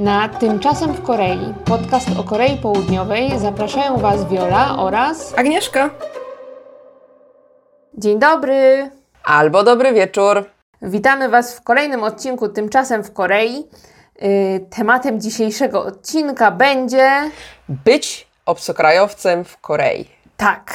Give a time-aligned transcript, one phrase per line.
[0.00, 5.90] Na Tymczasem w Korei, podcast o Korei Południowej, zapraszają Was Viola oraz Agnieszka.
[7.94, 8.90] Dzień dobry!
[9.24, 10.44] Albo dobry wieczór.
[10.82, 13.56] Witamy Was w kolejnym odcinku Tymczasem w Korei.
[14.20, 17.10] Yy, tematem dzisiejszego odcinka będzie.
[17.68, 20.08] Być obcokrajowcem w Korei.
[20.36, 20.72] Tak.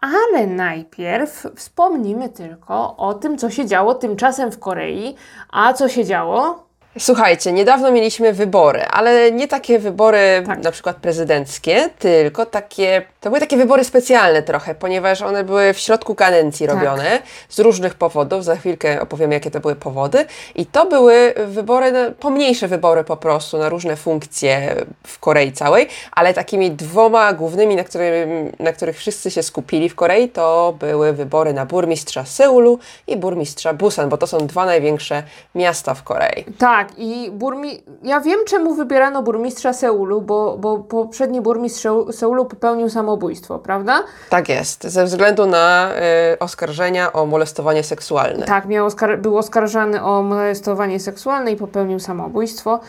[0.00, 5.16] Ale najpierw wspomnimy tylko o tym, co się działo tymczasem w Korei.
[5.50, 6.64] A co się działo?
[6.98, 10.62] Słuchajcie, niedawno mieliśmy wybory, ale nie takie wybory Tak.
[10.62, 15.78] na przykład prezydenckie, tylko takie, to były takie wybory specjalne trochę, ponieważ one były w
[15.78, 16.76] środku kadencji Tak.
[16.76, 18.44] robione z różnych powodów.
[18.44, 20.24] Za chwilkę opowiemy, jakie to były powody.
[20.54, 24.74] I to były wybory, na- pomniejsze wybory po prostu na różne funkcje
[25.06, 29.94] w Korei całej, ale takimi dwoma głównymi, na, którym, na których wszyscy się skupili w
[29.94, 35.22] Korei, to były wybory na burmistrza Seulu i burmistrza Busan, bo to są dwa największe
[35.54, 36.44] miasta w Korei.
[36.58, 37.82] Tak, i burmi...
[38.02, 44.02] ja wiem, czemu wybierano burmistrza Seulu, bo, bo poprzedni burmistrz Seu- Seulu popełnił samobójstwo, prawda?
[44.30, 45.90] Tak jest, ze względu na
[46.34, 48.46] y, oskarżenia o molestowanie seksualne.
[48.46, 52.80] Tak, miał oskar- był oskarżany o molestowanie seksualne i popełnił samobójstwo.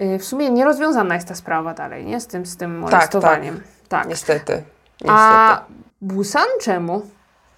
[0.00, 2.20] Y, W sumie nierozwiązana jest ta sprawa dalej, nie?
[2.20, 3.60] Z tym, z tym molestowaniem.
[3.88, 4.08] Tak.
[4.08, 4.52] Niestety.
[4.52, 4.64] niestety.
[5.08, 5.60] A
[6.00, 7.02] Busan czemu?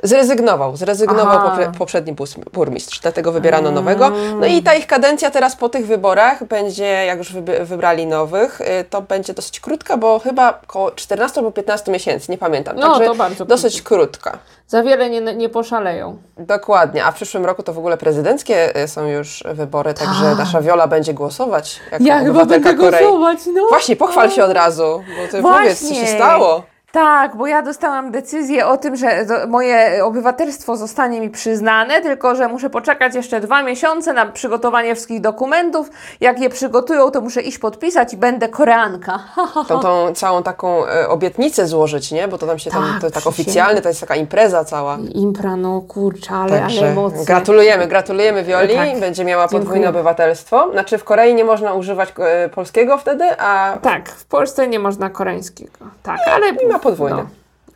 [0.03, 1.41] Zrezygnował, zrezygnował
[1.79, 2.15] poprzedni
[2.53, 4.11] burmistrz, dlatego wybierano nowego.
[4.41, 8.85] No i ta ich kadencja teraz po tych wyborach będzie, jak już wybrali nowych, y,
[8.91, 12.77] to będzie dosyć krótka, bo chyba około 14 albo 15 miesięcy, nie pamiętam.
[12.77, 14.39] No, Także to bardzo dosyć krótka.
[14.69, 16.17] Za wiele nie, nie poszaleją.
[16.39, 20.61] Dokładnie, a w przyszłym roku to w ogóle prezydenckie y, są już wybory, także nasza
[20.61, 23.07] Wiola będzie głosować jako obywatelka Korei.
[23.55, 23.69] no.
[23.69, 24.83] Właśnie, pochwal się od razu,
[25.23, 25.61] bo ty Właśnie.
[25.61, 26.72] powiedz, co się stało.
[26.93, 32.49] Tak, bo ja dostałam decyzję o tym, że moje obywatelstwo zostanie mi przyznane, tylko że
[32.49, 35.91] muszę poczekać jeszcze dwa miesiące na przygotowanie wszystkich dokumentów.
[36.21, 39.19] Jak je przygotują, to muszę iść podpisać i będę Koreanka.
[39.69, 42.29] Tą, tą całą taką e, obietnicę złożyć, nie?
[42.29, 43.29] Bo to tam się tam, Tak, to tak przysięgam.
[43.29, 44.99] oficjalnie, to jest taka impreza cała.
[45.15, 47.25] Impra, no kurczę, ale, ale emocje.
[47.25, 48.75] gratulujemy, gratulujemy Wioli.
[48.75, 49.01] Tak.
[49.01, 49.89] Będzie miała podwójne Dziękuję.
[49.89, 50.71] obywatelstwo.
[50.73, 55.11] Znaczy w Korei nie można używać e, polskiego wtedy, a Tak, w Polsce nie można
[55.11, 55.73] koreańskiego.
[56.03, 56.49] Tak, ale...
[56.49, 57.17] i ma podwójne.
[57.17, 57.27] no.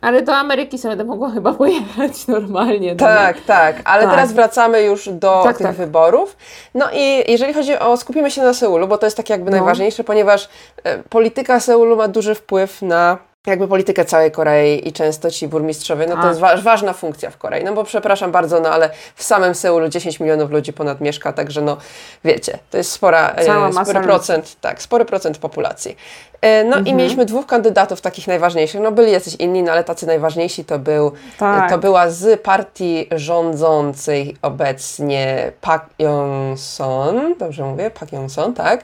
[0.01, 2.91] Ale do Ameryki sobie będę mogła chyba pojechać normalnie.
[2.91, 2.97] no.
[3.07, 4.11] Tak, tak, ale Tak.
[4.11, 5.75] teraz wracamy już do Tak, tych tak.
[5.75, 6.37] wyborów.
[6.73, 9.57] No i jeżeli chodzi o, skupimy się na Seulu, bo to jest tak jakby No.
[9.57, 10.49] najważniejsze, ponieważ
[10.83, 13.17] e, polityka Seulu ma duży wpływ na
[13.51, 16.27] jakby politykę całej Korei i często ci burmistrzowie, no to Tak.
[16.29, 19.89] jest wa- ważna funkcja w Korei, no bo przepraszam bardzo, no ale w samym Seulu
[19.89, 21.77] 10 milionów ludzi ponad mieszka, także no
[22.23, 24.03] wiecie, to jest spora, e, Cała spory ludzi.
[24.07, 25.97] procent, tak, spory procent populacji.
[26.41, 26.87] E, No Mhm.
[26.87, 30.79] i mieliśmy dwóch kandydatów takich najważniejszych, no byli jacyś inni, no ale tacy najważniejsi to
[30.79, 31.69] był, Tak.
[31.71, 38.83] to była z partii rządzącej obecnie Park Yong-son, dobrze mówię, Park Yong-son, tak?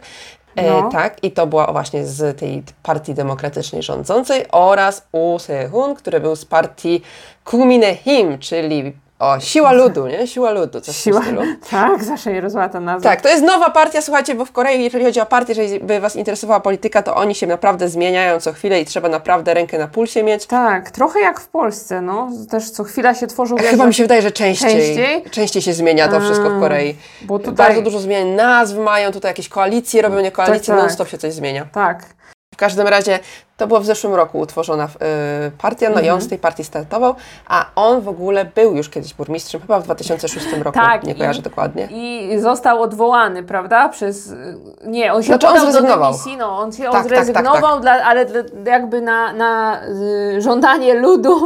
[0.55, 0.89] E, No.
[0.91, 6.35] tak, i to była właśnie z tej partii demokratycznej rządzącej oraz U Se-hun, który był
[6.35, 7.01] z partii
[7.43, 10.27] Kuminehim, czyli o, siła ludu, nie?
[10.27, 11.19] Siła ludu, coś Siła.
[11.21, 11.41] w stylu.
[11.71, 13.09] Tak, zawsze je rozłata nazwa.
[13.09, 15.99] Tak, to jest nowa partia, słuchajcie, bo w Korei, jeżeli chodzi o partię, jeżeli by
[15.99, 19.87] Was interesowała polityka, to oni się naprawdę zmieniają co chwilę i trzeba naprawdę rękę na
[19.87, 20.45] pulsie mieć.
[20.45, 22.29] Tak, trochę jak w Polsce, no.
[22.51, 25.23] Też co chwila się tworzą Chyba mi się wydaje, że częściej, Częściej?
[25.31, 26.95] częściej się zmienia to wszystko w Korei.
[27.21, 30.77] bo tutaj- Bardzo dużo zmian nazw mają, tutaj jakieś koalicje robią, nie koalicje, Tak, tak.
[30.77, 31.65] non-stop się coś zmienia.
[31.73, 32.05] Tak.
[32.53, 33.19] W każdym razie
[33.57, 36.15] to była w zeszłym roku utworzona y, partia, no i Mhm.
[36.15, 37.15] on z tej partii startował,
[37.47, 41.15] a on w ogóle był już kiedyś burmistrzem, chyba w 2006 roku, Tak, nie i-
[41.15, 41.87] kojarzę dokładnie.
[41.91, 43.89] I został odwołany, prawda?
[43.89, 44.33] Przez.
[44.85, 46.11] Nie, on się Znaczy, on do zrezygnował.
[46.11, 49.81] dymisji, no, on się Tak, on tak, tak, zrezygnował, Dla, ale dla, jakby na, na
[50.37, 51.37] y, żądanie ludu,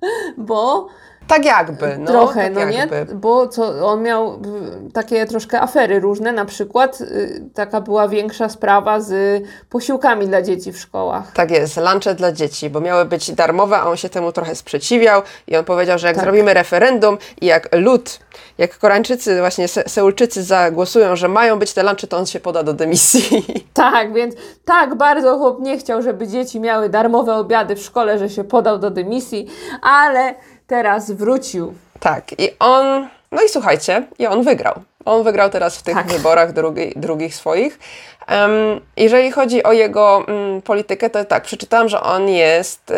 [0.36, 0.86] bo
[1.28, 2.06] Tak jakby, no.
[2.06, 2.96] trochę, tak no jakby.
[2.96, 3.14] nie?
[3.14, 8.48] Bo co, on miał y, takie troszkę afery różne, na przykład y, taka była większa
[8.48, 11.32] sprawa z posiłkami dla dzieci w szkołach.
[11.32, 15.22] Tak jest, lunche dla dzieci, bo miały być darmowe, a on się temu trochę sprzeciwiał
[15.46, 16.24] i on powiedział, że jak Tak.
[16.24, 18.18] zrobimy referendum i jak lud,
[18.58, 22.62] jak Koreańczycy, właśnie Se- Seulczycy zagłosują, że mają być te lunche, to on się poda
[22.62, 23.46] do dymisji.
[23.74, 24.34] Tak, więc
[24.64, 28.78] tak bardzo chłop nie chciał, żeby dzieci miały darmowe obiady w szkole, że się podał
[28.78, 29.46] do dymisji,
[29.82, 30.34] ale
[30.66, 31.74] teraz wrócił.
[32.00, 34.74] tak, i on, no i słuchajcie, i on wygrał.
[35.04, 36.06] On wygrał teraz w tych Tak.
[36.06, 37.78] wyborach drugi, drugich swoich.
[38.26, 38.50] Em,
[38.96, 42.94] jeżeli chodzi o jego mm, politykę, to tak, przeczytałam, że on jest y,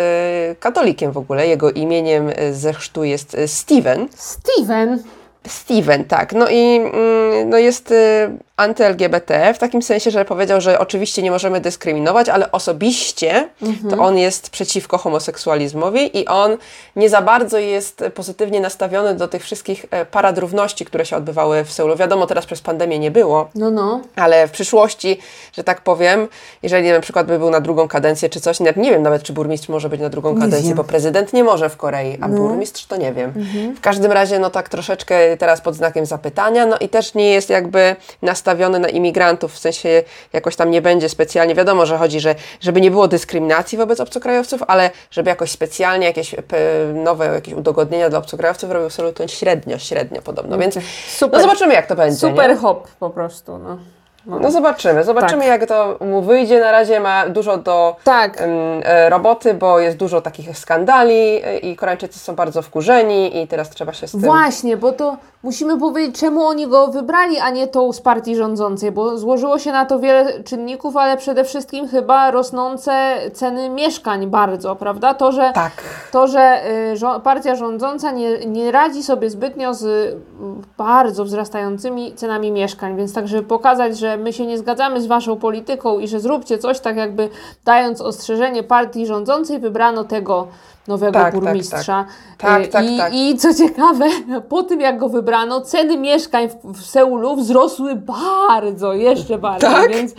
[0.61, 1.47] katolikiem w ogóle.
[1.47, 4.09] Jego imieniem y, ze chrztu jest y, Steven.
[4.15, 5.03] Steven.
[5.49, 6.33] Steven, tak.
[6.33, 11.31] No i mm, no jest y, anty-LGBT, w takim sensie, że powiedział, że oczywiście nie
[11.31, 13.49] możemy dyskryminować, ale osobiście
[13.91, 16.57] to on jest przeciwko homoseksualizmowi i on
[16.97, 21.65] nie za bardzo jest pozytywnie nastawiony do tych wszystkich e, parad równości, które się odbywały
[21.65, 21.97] w Seulu.
[21.97, 24.01] Wiadomo, teraz przez pandemię nie było, No, no.
[24.17, 25.19] ale w przyszłości,
[25.53, 26.29] że tak powiem,
[26.63, 29.69] jeżeli na przykład by był na drugą kadencję czy coś, nie wiem nawet, czy burmistrz
[29.69, 30.77] może być na drugą kadencję, wiem.
[30.77, 33.33] bo prezydent nie może w Korei, a burmistrz to nie wiem.
[33.77, 37.51] W każdym razie, no tak troszeczkę teraz pod znakiem zapytania, no i też nie jest
[37.51, 38.48] jakby nastawiony
[38.79, 40.03] na imigrantów, w sensie
[40.33, 44.61] jakoś tam nie będzie specjalnie, wiadomo, że chodzi, że żeby nie było dyskryminacji wobec obcokrajowców,
[44.67, 46.57] ale żeby jakoś specjalnie jakieś p-
[46.95, 50.79] nowe jakieś udogodnienia dla obcokrajowców robił to średnio, średnio podobno, więc
[51.09, 51.39] Super.
[51.41, 52.17] no zobaczymy jak to będzie.
[52.19, 52.57] Super nie?
[52.57, 53.79] hop po prostu, no.
[54.29, 54.39] No.
[54.39, 55.61] No zobaczymy, zobaczymy Tak.
[55.61, 56.61] jak to mu wyjdzie.
[56.61, 58.37] Na razie ma dużo do Tak.
[58.41, 61.15] e, roboty, bo jest dużo takich skandali
[61.45, 64.21] e, i Koreańczycy są bardzo wkurzeni i teraz trzeba się z tym...
[64.21, 68.93] Właśnie, bo to musimy powiedzieć, czemu oni go wybrali, a nie tą z partii rządzącej,
[68.93, 74.77] bo złożyło się na to wiele czynników, ale przede wszystkim chyba rosnące ceny mieszkań bardzo,
[74.77, 75.15] prawda?
[75.15, 75.73] To, że, Tak.
[76.13, 76.61] to, że
[76.95, 80.17] żo- partia rządząca nie, nie radzi sobie zbytnio z
[80.79, 85.37] bardzo wzrastającymi cenami mieszkań, więc tak, żeby pokazać, że my się nie zgadzamy z waszą
[85.37, 87.31] polityką i że zróbcie coś, tak jakby
[87.65, 90.47] dając ostrzeżenie partii rządzącej, wybrano tego
[90.89, 92.07] nowego Tak, tak, burmistrza.
[92.39, 92.61] tak.
[92.61, 93.15] Y, Tak, tak, I, tak.
[93.15, 94.05] I co ciekawe,
[94.49, 97.97] po tym jak go wybrano, ceny mieszkań w, w Seulu wzrosły
[98.49, 99.71] bardzo, jeszcze bardziej.
[99.71, 99.91] Tak?
[99.93, 100.15] Więc,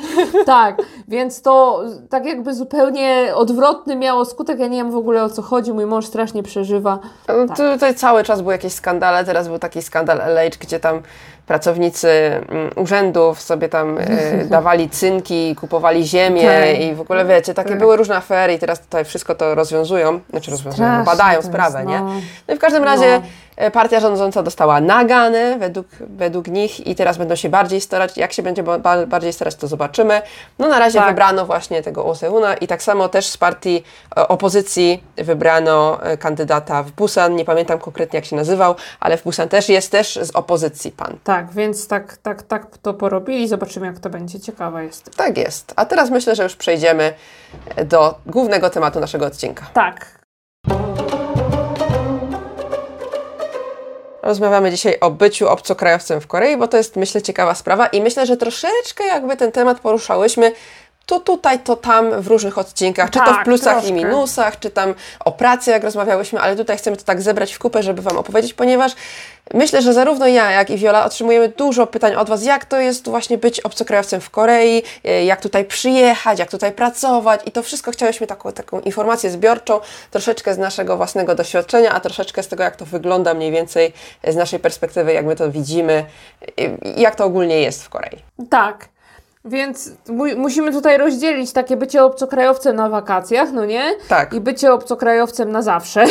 [0.46, 4.60] tak, więc to tak jakby zupełnie odwrotny miało skutek.
[4.60, 7.00] Ja nie wiem w ogóle o co chodzi, mój mąż strasznie przeżywa.
[7.28, 11.02] No, Tutaj cały czas były jakieś skandale, teraz był taki skandal LH, gdzie tam
[11.50, 14.06] pracownicy mm, urzędów sobie tam e,
[14.58, 16.80] dawali cynki, kupowali ziemię Tak.
[16.82, 20.52] i w ogóle wiecie, takie były różne afery i teraz tutaj wszystko to rozwiązują, znaczy
[20.52, 22.00] rozwiązują, no, Strasznie badają sprawę, jest, nie?
[22.00, 22.12] no.
[22.48, 23.22] No i w każdym razie No.
[23.60, 28.34] E, partia rządząca dostała nagany według, według nich i teraz będą się bardziej starać, jak
[28.34, 30.22] się będzie ba- ba- bardziej starać, to zobaczymy.
[30.60, 31.08] No na razie Tak.
[31.10, 33.84] wybrano właśnie tego Oseuna i tak samo też z partii
[34.18, 39.24] e, opozycji wybrano e, kandydata w Busan, nie pamiętam konkretnie jak się nazywał, ale w
[39.24, 41.18] Busan też jest też z opozycji pan.
[41.24, 43.48] Tak, więc tak, tak, tak to porobili.
[43.48, 44.40] Zobaczymy, jak to będzie.
[44.40, 45.16] Ciekawa jest.
[45.18, 45.74] Tak jest.
[45.76, 47.14] A teraz myślę, że już przejdziemy
[47.86, 49.66] do głównego tematu naszego odcinka.
[49.74, 50.19] Tak.
[54.24, 58.26] Rozmawiamy dzisiaj o byciu obcokrajowcem w Korei, bo to jest, myślę, ciekawa sprawa i myślę,
[58.26, 60.52] że troszeczkę jakby ten temat poruszałyśmy
[61.10, 63.90] to tutaj, to tam w różnych odcinkach, czy to w Tak, plusach troszkę.
[63.90, 64.94] i minusach, czy tam
[65.26, 68.54] o pracy, jak rozmawiałyśmy, ale tutaj chcemy to tak zebrać w kupę, żeby Wam opowiedzieć,
[68.54, 68.92] ponieważ
[69.54, 73.08] myślę, że zarówno ja, jak i Wiola otrzymujemy dużo pytań od Was, jak to jest
[73.10, 77.92] właśnie być obcokrajowcem w Korei, e, jak tutaj przyjechać, jak tutaj pracować i to wszystko
[77.92, 79.80] chciałyśmy taką, taką informację zbiorczą,
[80.12, 83.94] troszeczkę z naszego własnego doświadczenia, a troszeczkę z tego, jak to wygląda mniej więcej
[84.28, 86.06] z naszej perspektywy, jak my to widzimy,
[86.58, 88.18] i jak to ogólnie jest w Korei.
[88.50, 88.90] Tak.
[89.46, 93.96] Więc mu- musimy tutaj rozdzielić takie bycie obcokrajowcem na wakacjach, no nie?
[94.08, 94.34] Tak.
[94.34, 96.06] I bycie obcokrajowcem na zawsze.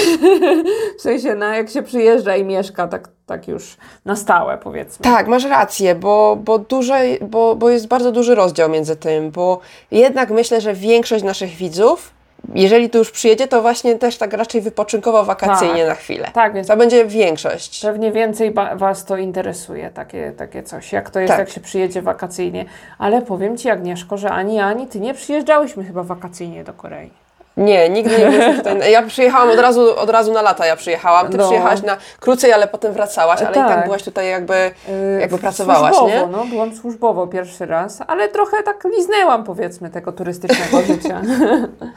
[0.98, 5.04] w sensie, na jak się przyjeżdża i mieszka, tak, tak już na stałe, powiedzmy.
[5.04, 9.60] Tak, masz rację, bo, bo, duże, bo, bo jest bardzo duży rozdział między tym, bo
[9.90, 12.10] jednak myślę, że większość naszych widzów,
[12.54, 15.88] jeżeli tu już przyjedzie, to właśnie też tak raczej wypoczynkowo, wakacyjnie Tak.
[15.88, 16.30] na chwilę.
[16.32, 17.82] Tak, więc To będzie większość.
[17.82, 21.38] Pewnie więcej Was to interesuje, takie, takie coś, jak to jest, Tak.
[21.38, 22.64] jak się przyjedzie wakacyjnie.
[22.98, 27.10] Ale powiem Ci, Agnieszko, że ani ja, ani Ty nie przyjeżdżałyśmy chyba wakacyjnie do Korei.
[27.58, 28.92] Nie, nigdy nie byliśmy tutaj.
[28.92, 31.28] Ja przyjechałam od razu, od razu na lata, ja przyjechałam.
[31.28, 31.44] Ty No.
[31.44, 33.84] przyjechałaś na krócej, ale potem wracałaś, ale i tak Tak.
[33.84, 36.32] byłaś tutaj jakby, Yy, jakby pracowałaś, służbowo, nie?
[36.32, 41.20] no, byłam służbowo pierwszy raz, ale trochę tak liznęłam, powiedzmy, tego turystycznego życia.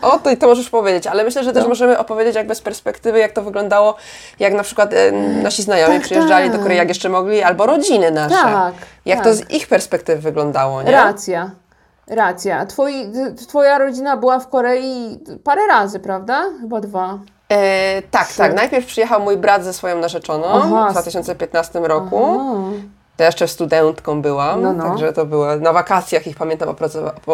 [0.01, 1.69] O, to, to możesz powiedzieć, ale myślę, że też No.
[1.69, 3.95] możemy opowiedzieć jakby z perspektywy, jak to wyglądało,
[4.39, 5.12] jak na przykład e,
[5.43, 6.63] nasi znajomi Tak, przyjeżdżali do tak.
[6.63, 8.36] Korei, jak jeszcze mogli, albo rodziny nasze.
[8.36, 8.74] Tak,
[9.05, 9.27] Jak tak.
[9.27, 10.91] to z ich perspektywy wyglądało, nie?
[10.91, 11.50] Racja.
[12.08, 12.65] Racja.
[12.65, 13.12] Twoi,
[13.48, 16.43] twoja rodzina była w Korei parę razy, prawda?
[16.62, 17.20] Chyba dwa.
[17.50, 18.38] E, tak, Trzy.
[18.38, 18.53] tak.
[18.55, 20.89] Najpierw przyjechał mój brat ze swoją narzeczoną Aha.
[20.89, 22.20] w 2015 roku.
[22.20, 22.72] To
[23.21, 24.83] ja jeszcze studentką byłam, No, no.
[24.83, 26.69] także to było na wakacjach ich pamiętam,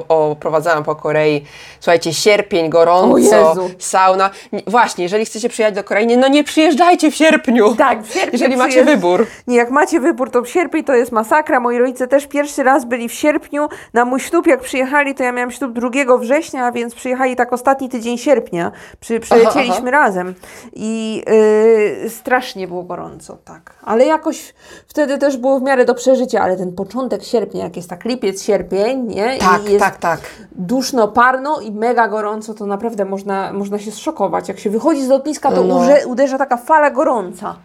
[0.08, 1.46] oprowadzałam po Korei.
[1.80, 4.30] Słuchajcie, sierpień, gorąco, sauna.
[4.52, 7.76] Nie- Właśnie, jeżeli chcecie przyjechać do Korei, no nie przyjeżdżajcie w sierpniu.
[7.76, 9.26] Tak, w sierpniu Jeżeli macie wybór.
[9.48, 11.60] Nie, jak macie wybór, to w sierpień to jest masakra.
[11.60, 13.68] Moi rodzice też pierwszy raz byli w sierpniu.
[13.94, 17.90] Na mój ślub, jak przyjechali, to ja miałam ślub 2 września, więc przyjechali tak ostatni
[17.90, 18.72] tydzień sierpnia.
[19.00, 20.34] Przy, przylecieliśmy razem
[20.74, 21.24] i
[22.04, 23.74] yy, strasznie było gorąco, tak.
[23.84, 24.54] Ale jakoś
[24.88, 28.44] wtedy też było w miarę do przeżycia, ale ten początek sierpnia, jak jest tak lipiec,
[28.44, 29.38] sierpień, nie?
[29.38, 30.20] Tak, I jest tak, tak.
[30.52, 34.48] duszno, parno i mega gorąco, to naprawdę można, można się zszokować.
[34.48, 35.80] Jak się wychodzi z lotniska, to No.
[36.08, 37.56] uderza taka fala gorąca.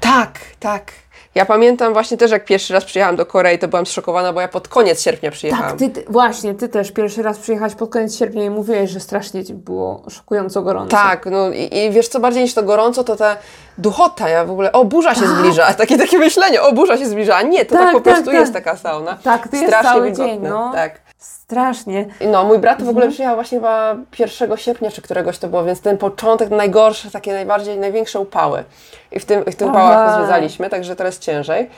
[0.00, 0.92] Tak, tak.
[1.34, 4.48] Ja pamiętam właśnie też, jak pierwszy raz przyjechałam do Korei, to byłam zszokowana, bo ja
[4.48, 5.68] pod koniec sierpnia przyjechałam.
[5.70, 9.00] Tak, ty, ty, właśnie, ty też pierwszy raz przyjechałaś pod koniec sierpnia i mówiłeś, że
[9.00, 10.96] strasznie ci było szokująco gorąco.
[10.96, 13.36] Tak, no i, i wiesz co, bardziej niż to gorąco, to ta
[13.78, 15.30] duchota, ja w ogóle, o burza się Tak.
[15.30, 18.02] zbliża, takie, takie myślenie, o burza się zbliża, a nie, to tak, Tak, po tak,
[18.02, 18.34] prostu tak.
[18.34, 19.18] jest taka sauna.
[19.22, 20.70] Tak, to jest Strasznie cały wilgotne, dzień, no.
[20.74, 21.03] Tak.
[21.24, 22.06] Strasznie.
[22.20, 23.12] I No, mój brat w ogóle Mhm.
[23.12, 27.78] przyjechał właśnie chyba 1 sierpnia, czy któregoś to było, więc ten początek najgorszy, takie najbardziej,
[27.78, 28.64] największe upały.
[29.12, 29.78] I w tym, w tym Aha.
[29.78, 31.70] upałach zwiedzaliśmy, także teraz ciężej.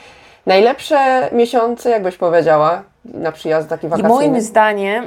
[0.45, 4.13] Najlepsze miesiące, jak byś powiedziała, na przyjazd taki I wakacyjny?
[4.15, 5.03] moim zdaniem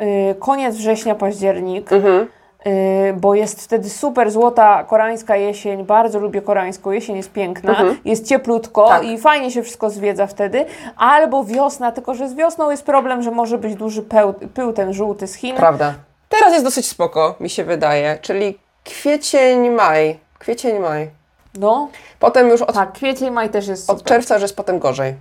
[0.00, 2.26] y, koniec września, październik, Mhm.
[2.66, 8.26] Y, bo jest wtedy super złota koreańska jesień, bardzo lubię koreańską, jesień jest piękna, jest
[8.28, 9.02] cieplutko Mhm.
[9.02, 9.10] Tak.
[9.10, 10.66] i fajnie się wszystko zwiedza wtedy,
[10.96, 14.92] albo wiosna, tylko że z wiosną jest problem, że może być duży pył, pył ten
[14.92, 15.56] żółty z Chin.
[15.56, 15.94] Prawda.
[16.28, 20.18] Teraz jest dosyć spoko, mi się wydaje, czyli kwiecień, maj.
[20.38, 21.10] Kwiecień, maj.
[21.58, 24.12] No, Potem już od, tak, kwiecień, maj też jest od super.
[24.12, 25.14] czerwca już jest potem gorzej.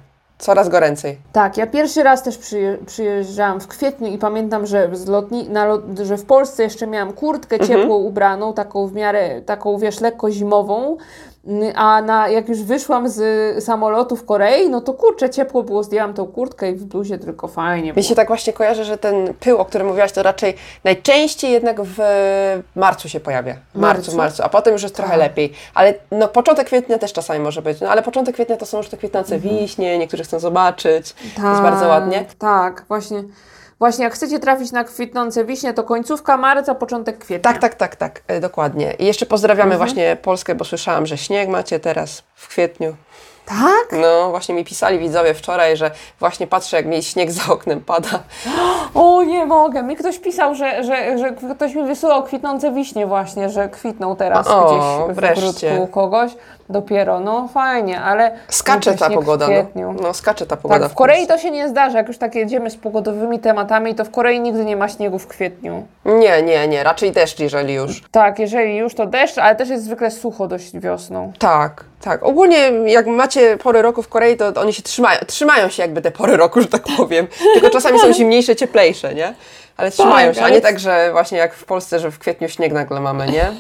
[0.44, 1.18] Coraz goręcej.
[1.32, 5.66] Tak, ja pierwszy raz też przyje, przyjeżdżałam w kwietniu i pamiętam, że, z lotni, na
[5.66, 7.80] lot, że w Polsce jeszcze miałam kurtkę Mhm.
[7.82, 10.98] ciepło ubraną, taką w miarę, taką wiesz, lekko zimową,
[11.76, 16.14] a na, jak już wyszłam z samolotu w Korei, no to kurczę, ciepło było, zdjęłam
[16.14, 18.04] tą kurtkę i w bluzie tylko fajnie Mi było.
[18.04, 21.98] się tak właśnie kojarzy, że ten pył, o którym mówiłaś, to raczej najczęściej jednak w
[22.76, 23.54] marcu się pojawia.
[23.76, 24.18] Marcu, Marcu?
[24.18, 25.20] marcu, a potem już jest trochę Tak.
[25.20, 25.54] lepiej.
[25.74, 27.82] Ale no, początek kwietnia też czasami może być.
[27.82, 31.16] No ale początek kwietnia to są już te kwitnące wiśnie, niektórzy chcą zobaczyć.
[31.26, 32.26] Jest bardzo ładnie.
[32.40, 33.24] Tak, właśnie.
[33.84, 37.52] Właśnie jak chcecie trafić na kwitnące wiśnie, to końcówka marca, początek kwietnia.
[37.52, 38.94] Tak, tak, tak, tak, e, dokładnie.
[39.00, 42.96] I jeszcze pozdrawiamy właśnie Polskę, bo słyszałam, że śnieg macie teraz w kwietniu.
[43.46, 44.00] Tak?
[44.02, 48.10] No, właśnie mi pisali widzowie wczoraj, że właśnie patrzę, jak mi śnieg za oknem pada.
[48.94, 49.84] O, nie mogę.
[49.84, 54.48] Mi ktoś pisał, że, że, że ktoś mi wysyłał kwitnące wiśnie właśnie, że kwitną teraz
[54.48, 55.44] O, gdzieś w wreszcie.
[55.72, 56.32] ogródku u kogoś.
[56.74, 58.32] Dopiero, no fajnie, ale...
[58.50, 59.46] Skacze ta pogoda.
[59.46, 59.94] W kwietniu.
[59.94, 60.80] No, no, skacze ta pogoda.
[60.80, 61.98] tak, w Korei to się nie zdarza.
[61.98, 65.28] Jak już tak jedziemy z pogodowymi tematami, to w Korei nigdy nie ma śniegu w
[65.28, 65.88] kwietniu.
[66.06, 68.04] Nie, nie, nie, raczej deszcz, jeżeli już.
[68.12, 71.34] Tak, jeżeli już to deszcz, ale też jest zwykle sucho dość wiosną.
[71.40, 72.24] Tak, tak.
[72.24, 76.12] Ogólnie jak macie pory roku w Korei, to oni się trzymają, trzymają się jakby te
[76.12, 77.28] pory roku, że tak powiem.
[77.54, 79.34] Tylko czasami są zimniejsze, cieplejsze, nie?
[79.78, 82.74] Ale trzymają się, a nie tak, że właśnie jak w Polsce, że w kwietniu śnieg
[82.74, 83.52] nagle mamy, nie?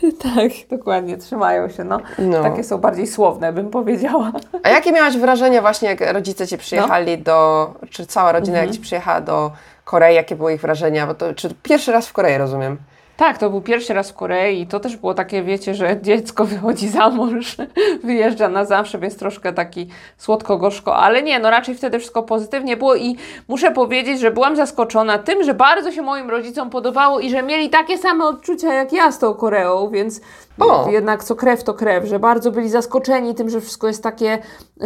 [0.34, 1.98] Tak, dokładnie, trzymają się, no.
[2.18, 2.42] No.
[2.42, 4.32] Takie są bardziej słowne, bym powiedziała.
[4.62, 7.24] A jakie miałaś wrażenia właśnie, jak rodzice ci przyjechali No.
[7.24, 8.66] do, czy cała rodzina Mhm.
[8.68, 9.50] jak ci przyjechała do
[9.84, 11.06] Korei, jakie były ich wrażenia?
[11.06, 12.76] Bo to, czy pierwszy raz w Korei, rozumiem?
[13.22, 16.44] Tak, to był pierwszy raz w Korei i to też było takie, wiecie, że dziecko
[16.44, 17.56] wychodzi za mąż,
[18.04, 19.86] wyjeżdża na zawsze, więc troszkę taki
[20.16, 23.16] słodko-gorzko, ale nie, no raczej wtedy wszystko pozytywnie było i
[23.48, 27.70] muszę powiedzieć, że byłam zaskoczona tym, że bardzo się moim rodzicom podobało i że mieli
[27.70, 30.20] takie same odczucia jak ja z tą Koreą, więc
[30.60, 30.90] O.
[30.90, 34.38] jednak co krew to krew, że bardzo byli zaskoczeni tym, że wszystko jest takie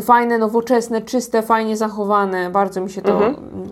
[0.03, 2.51] fajne, nowoczesne, czyste, fajnie zachowane.
[2.51, 3.21] Bardzo mi się to,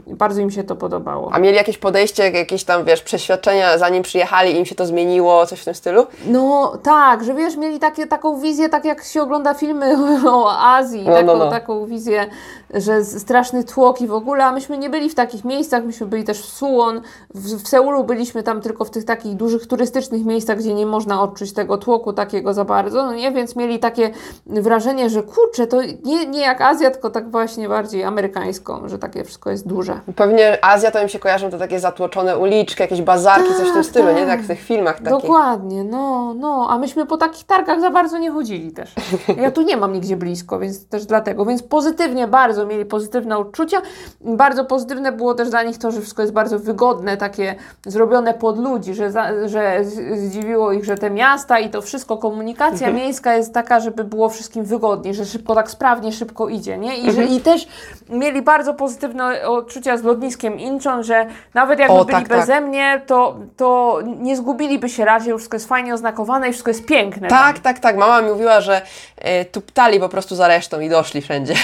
[0.07, 1.31] bardzo im się to podobało.
[1.33, 5.61] A mieli jakieś podejście, jakieś tam, wiesz, przeświadczenia, zanim przyjechali, im się to zmieniło, coś
[5.61, 6.07] w tym stylu?
[6.27, 9.97] No tak, że wiesz, mieli takie, taką wizję, tak jak się ogląda filmy
[10.31, 11.51] o Azji, No, no, taką, no.
[11.51, 12.27] taką wizję,
[12.75, 16.25] że straszny tłok i w ogóle, a myśmy nie byli w takich miejscach, myśmy byli
[16.25, 17.01] też w Suwon,
[17.35, 21.23] w, w Seulu byliśmy tam tylko w tych takich dużych turystycznych miejscach, gdzie nie można
[21.23, 24.11] odczuć tego tłoku takiego za bardzo, no nie, więc mieli takie
[24.47, 29.25] wrażenie, że kurczę, to nie, nie jak Azja, tylko tak właśnie bardziej amerykańską, że takie
[29.25, 30.01] wszystko jest duże.
[30.17, 33.85] Pewnie Azja to im się kojarzą to takie zatłoczone uliczki, jakieś bazarki, coś w tym
[33.85, 34.27] stylu, nie?
[34.27, 35.11] Tak w tych filmach takich.
[35.11, 38.95] Dokładnie, no, no, a myśmy po takich targach za bardzo nie chodzili też.
[39.43, 41.45] Ja tu nie mam nigdzie blisko, więc też dlatego.
[41.45, 43.83] Więc pozytywnie bardzo mieli pozytywne odczucia.
[44.21, 47.55] Bardzo pozytywne było też dla nich to, że wszystko jest bardzo wygodne, takie
[47.87, 49.85] zrobione pod ludzi, że, za, że
[50.15, 54.65] zdziwiło ich, że te miasta i to wszystko, komunikacja miejska jest taka, żeby było wszystkim
[54.65, 56.99] wygodniej, że szybko, tak sprawnie, szybko idzie, nie?
[56.99, 57.69] I, że, i też
[58.09, 62.39] mieli bardzo pozytywne odczucia z lotniskiem Incheon, że nawet jakby O, byli tak, tak.
[62.39, 66.71] beze mnie, to, to nie zgubiliby się raczej, już wszystko jest fajnie oznakowane i wszystko
[66.71, 67.29] jest piękne.
[67.29, 67.97] Tak, tak, tak.
[67.97, 68.83] Mama mi mówiła, że
[69.17, 71.55] e, tuptali po prostu za resztą i doszli wszędzie.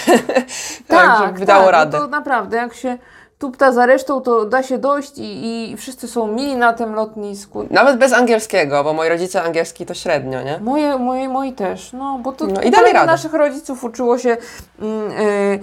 [0.96, 1.98] tak, żeby wydało tak, radę.
[1.98, 2.98] No to naprawdę, jak się
[3.38, 7.66] tupta za resztą, to da się dojść i, i wszyscy są mili na tym lotnisku.
[7.70, 10.58] Nawet bez angielskiego, bo moi rodzice angielski to średnio, nie?
[10.60, 13.06] Moje, moje, moi też, no bo to No i no, radę.
[13.06, 14.36] naszych rodziców uczyło się
[14.80, 15.60] mm, y, y,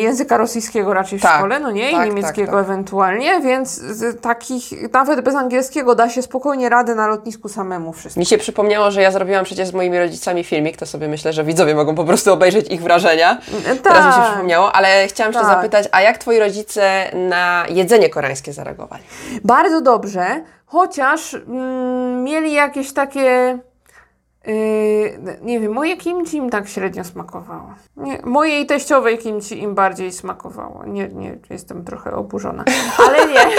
[0.00, 2.60] języka rosyjskiego raczej w Tak, szkole, no nie, tak, i tak, niemieckiego tak.
[2.60, 8.20] ewentualnie, więc z takich, nawet bez angielskiego da się spokojnie radę na lotnisku samemu wszystko.
[8.20, 11.44] Mi się przypomniało, że ja zrobiłam przecież z moimi rodzicami filmik, to sobie myślę, że
[11.44, 13.38] widzowie mogą po prostu obejrzeć ich wrażenia.
[13.82, 14.28] Teraz mi się Tak.
[14.28, 15.48] przypomniało, ale chciałam się Tak.
[15.48, 19.02] zapytać, a jak twoi rodzice na jedzenie koreańskie zareagowali?
[19.44, 20.26] Bardzo dobrze,
[20.66, 23.58] chociaż mm, mieli jakieś takie
[24.46, 27.74] Yy, nie wiem, moje kimchi im tak średnio smakowało.
[27.96, 30.84] Nie, mojej teściowej kimchi im bardziej smakowało.
[30.86, 32.64] Nie, nie, jestem trochę oburzona.
[33.08, 33.40] Ale nie.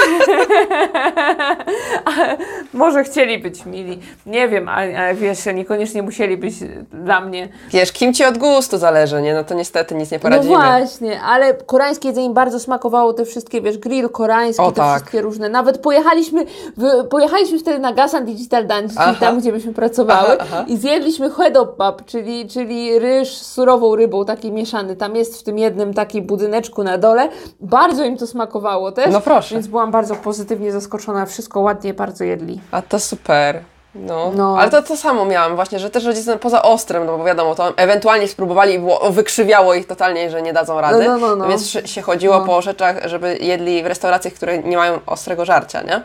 [2.73, 3.99] Może chcieli być mili.
[4.25, 6.53] Nie wiem, ale, wiesz, niekoniecznie musieli być
[6.91, 7.49] dla mnie.
[7.69, 9.33] Wiesz, kim ci od gustu zależy, nie?
[9.33, 10.55] No to niestety nic nie No poradzimy.
[10.55, 14.95] właśnie, ale koreańskie jedzenie im bardzo smakowało, te wszystkie, wiesz, grill koreański, O, te tak.
[14.95, 15.49] wszystkie różne.
[15.49, 16.45] Nawet pojechaliśmy,
[16.77, 19.15] w, pojechaliśmy wtedy na Gasan Digital Aha.
[19.19, 20.65] tam, gdzie byśmy pracowały Aha, aha.
[20.73, 24.95] I zjedliśmy hedopap, czyli, czyli ryż z surową rybą, taki mieszany.
[24.95, 27.29] Tam jest w tym jednym taki budyneczku na dole.
[27.59, 29.13] Bardzo im to smakowało też.
[29.13, 29.55] No proszę.
[29.55, 31.25] Więc byłam bardzo pozytywnie zaskoczona.
[31.25, 32.59] Wszystko ładnie bardzo jedli.
[32.71, 33.72] A to super.
[33.95, 34.31] No.
[34.35, 34.57] No.
[34.59, 37.77] Ale to to samo miałam właśnie, że też rodzice poza ostrym, no bo wiadomo, to
[37.77, 41.07] ewentualnie spróbowali i było, wykrzywiało ich totalnie, że nie dadzą rady.
[41.07, 41.47] No, no, no, no.
[41.47, 42.45] Więc się chodziło No.
[42.45, 46.01] po rzeczach, żeby jedli w restauracjach, które nie mają ostrego żarcia, nie?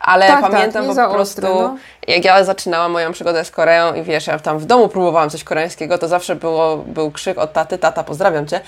[0.00, 1.76] Ale Tak, tak, pamiętam nie po prostu, ostre, no.
[2.08, 5.44] jak ja zaczynałam moją przygodę z Koreą i wiesz, ja tam w domu próbowałam coś
[5.44, 8.60] koreańskiego, to zawsze było, był krzyk od taty, tata, pozdrawiam Cię,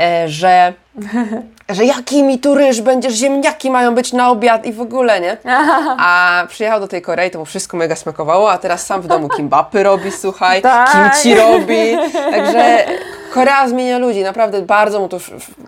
[0.00, 0.72] e, że,
[1.76, 5.36] że jaki mi tu ryż będziesz, ziemniaki mają być na obiad i w ogóle, nie?
[5.98, 9.28] A przyjechał do tej Korei, to mu wszystko mega smakowało, a teraz sam w domu
[9.28, 10.90] kimbapy robi, słuchaj, Tak.
[10.92, 11.96] kimchi robi,
[12.30, 12.84] także
[13.32, 15.18] Korea zmienia ludzi, naprawdę bardzo mu to,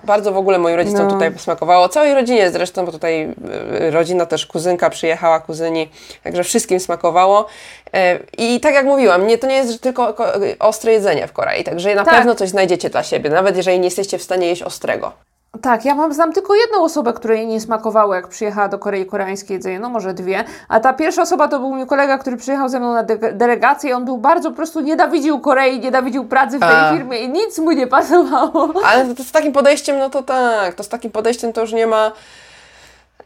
[0.05, 1.11] bardzo w ogóle moim rodzicom No.
[1.13, 3.35] tutaj smakowało, całej rodzinie zresztą, bo tutaj
[3.81, 5.89] y, rodzina też, kuzynka przyjechała, kuzyni,
[6.25, 7.47] także wszystkim smakowało
[7.95, 10.27] E, i tak jak mówiłam, nie, to nie jest tylko ko-
[10.59, 12.15] ostre jedzenie w Korei, także na Tak.
[12.15, 15.13] pewno coś znajdziecie dla siebie, nawet jeżeli nie jesteście w stanie jeść ostrego.
[15.63, 19.55] Tak, ja mam, znam tylko jedną osobę, której nie smakowało, jak przyjechała do Korei koreańskie
[19.55, 20.45] jedzenie, no może dwie.
[20.69, 23.97] A ta pierwsza osoba to był mój kolega, który przyjechał ze mną na de- delegację.
[23.97, 26.93] On był bardzo po prostu nienawidził Korei, nienawidził pracy w tej A.
[26.97, 28.69] firmie i nic mu nie pasowało.
[28.85, 32.13] Ale z takim podejściem, no to tak, to z takim podejściem to już nie ma,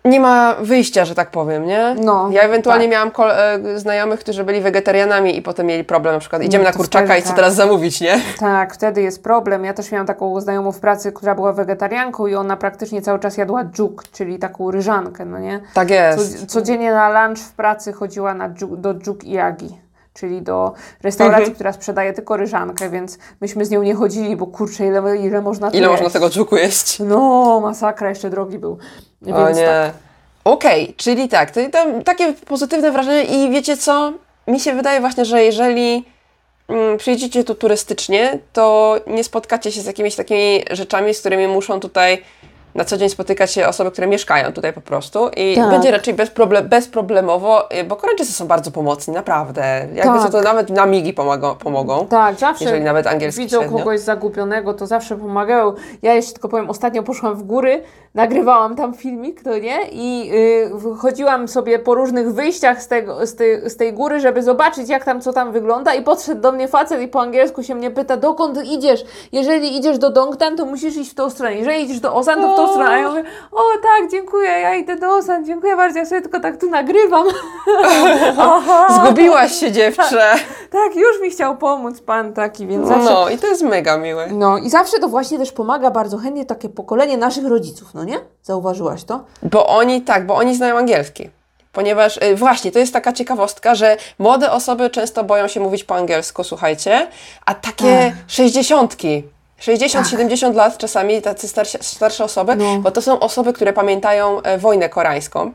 [0.05, 1.97] nie ma wyjścia, że tak powiem, nie?
[2.01, 2.93] No, Ja ewentualnie tak.
[2.93, 6.77] miałam e, znajomych, którzy byli wegetarianami i potem mieli problem, na przykład idziemy No na
[6.77, 7.37] kurczaka wtedy i co tak.
[7.37, 8.21] teraz zamówić, nie?
[8.41, 9.65] Tak, wtedy jest problem.
[9.65, 13.37] Ja też miałam taką znajomą w pracy, która była wegetarianką i ona praktycznie cały czas
[13.37, 15.61] jadła dżuk, czyli taką ryżankę, no nie?
[15.75, 16.47] Tak jest.
[16.47, 19.79] codziennie na lunch w pracy chodziła na dżuk, do dżuk i jagi.
[20.21, 20.73] Czyli do
[21.03, 21.55] restauracji, Mhm.
[21.55, 25.71] która sprzedaje tylko ryżankę, więc myśmy z nią nie chodzili, bo kurczę, ile, ile można
[25.71, 26.99] Ile można tego dżuku jeść?
[26.99, 28.79] No, masakra, jeszcze drogi był.
[29.23, 29.65] Więc O nie.
[29.67, 29.93] tak.
[30.45, 34.13] Okej, czyli tak, to, to takie pozytywne wrażenie i wiecie co?
[34.47, 36.05] Mi się wydaje właśnie, że jeżeli
[36.69, 41.81] mm, przyjedziecie tu turystycznie, to nie spotkacie się z jakimiś takimi rzeczami, z którymi muszą
[41.81, 42.23] tutaj
[42.79, 45.71] na co dzień spotykać się osoby, które mieszkają tutaj po prostu i Tak.
[45.71, 49.63] będzie raczej bezproble- bezproblemowo, y, bo Koreańczycy są bardzo pomocni, naprawdę.
[49.95, 50.33] Jakby Tak.
[50.33, 51.55] to nawet na migi pomogą.
[51.55, 52.07] pomogą.
[52.07, 53.79] Tak, zawsze Jeżeli nawet angielski widzą średnio.
[53.79, 55.73] kogoś zagubionego, to zawsze pomagają.
[56.03, 57.83] Ja jeszcze tylko powiem, ostatnio poszłam w góry,
[58.15, 59.79] nagrywałam tam filmik, to nie?
[59.93, 64.43] I y, chodziłam sobie po różnych wyjściach z, tego, z, tej, z tej góry, żeby
[64.43, 67.75] zobaczyć, jak tam, co tam wygląda i podszedł do mnie facet i po angielsku się
[67.75, 69.05] mnie pyta, dokąd idziesz?
[69.33, 71.55] Jeżeli idziesz do Dongtan, to musisz iść w tą stronę.
[71.55, 72.91] Jeżeli idziesz do Osan, to w tą stronę.
[72.91, 76.41] A ja mówię, o tak, dziękuję, ja idę do Osan, dziękuję bardzo, ja sobie tylko
[76.41, 77.27] tak tu nagrywam.
[78.39, 78.87] Aha.
[79.05, 80.35] Zgubiłaś się dziewczę.
[80.71, 84.27] Tak, już mi chciał pomóc pan taki, więc zawsze No i to jest mega miłe.
[84.33, 88.19] no i zawsze to właśnie też pomaga bardzo chętnie takie pokolenie naszych rodziców, no nie?
[88.43, 89.21] Zauważyłaś to?
[89.43, 91.31] Bo oni tak, bo oni znają angielski.
[91.73, 95.95] Ponieważ y, właśnie to jest taka ciekawostka, że młode osoby często boją się mówić po
[95.95, 97.07] angielsku, słuchajcie,
[97.47, 98.31] a takie Ach.
[98.33, 99.23] sześćdziesiątki.
[99.61, 102.79] 60-70 lat czasami, tacy starsi, starsze osoby, No.
[102.79, 105.53] bo to są osoby, które pamiętają e, wojnę koreańską.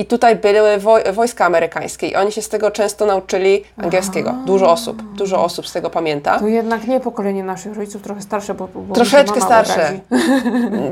[0.00, 4.34] I tutaj były woj- wojska amerykańskie i oni się z tego często nauczyli angielskiego.
[4.46, 6.38] Dużo osób, dużo osób z tego pamięta.
[6.38, 10.00] To jednak nie pokolenie naszych rodziców, trochę starsze, bo, bo Troszeczkę starsze.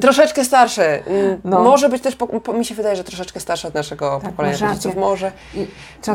[0.01, 0.83] Troszeczkę starszy.
[0.83, 1.61] Mm, No.
[1.63, 4.59] Może być też, po, po, mi się wydaje, że troszeczkę starszy od naszego Tak, pokolenia
[4.69, 4.97] rodziców.
[4.97, 5.33] Może.
[5.55, 5.67] I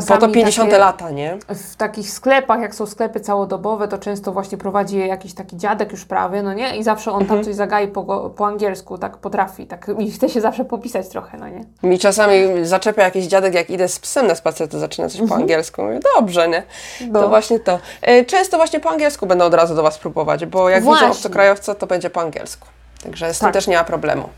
[0.08, 1.38] Bo to 50 takie- lata, nie?
[1.48, 5.92] W takich sklepach, jak są sklepy całodobowe, to często właśnie prowadzi je jakiś taki dziadek
[5.92, 6.76] już prawie, no nie?
[6.76, 7.38] I zawsze on Mhm.
[7.40, 11.38] tam coś zagai po, po angielsku, tak potrafi, tak i chce się zawsze popisać trochę,
[11.38, 11.64] no nie?
[11.82, 12.34] Mi czasami
[12.84, 15.82] zaczepia jakiś dziadek, jak idę z psem na spacer, to zaczyna coś po angielsku.
[15.82, 16.62] Mówię, dobrze, nie?
[17.10, 17.20] No.
[17.22, 17.78] To właśnie to.
[18.02, 21.06] E, Często właśnie po angielsku będą od razu do Was próbować, bo jak Właśnie.
[21.06, 22.68] widzą obcokrajowca, to będzie po angielsku.
[23.02, 23.52] Także z tym Tak.
[23.54, 24.28] też nie ma problemu.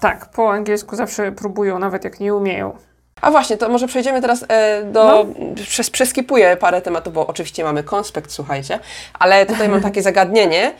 [0.00, 2.76] Tak, po angielsku zawsze próbują, nawet jak nie umieją.
[3.20, 5.04] A właśnie, to może przejdziemy teraz e, do.
[5.04, 5.26] No.
[5.66, 8.78] Przes, przeskipuję parę tematów, bo oczywiście mamy konspekt, słuchajcie,
[9.18, 10.72] ale tutaj mam takie zagadnienie,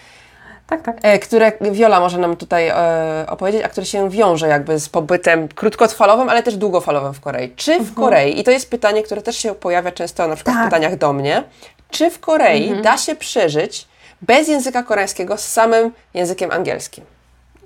[0.68, 0.96] Tak, tak.
[1.02, 2.74] e, które Wiola może nam tutaj e,
[3.28, 7.52] opowiedzieć, a które się wiąże jakby z pobytem krótkotrwalowym, ale też długofalowym w Korei.
[7.56, 10.58] Czy w Korei, i to jest pytanie, które też się pojawia często na przykład w
[10.58, 10.66] Tak.
[10.66, 11.44] pytaniach do mnie,
[11.90, 13.88] czy w Korei da się przeżyć
[14.22, 17.04] bez języka koreańskiego z samym językiem angielskim?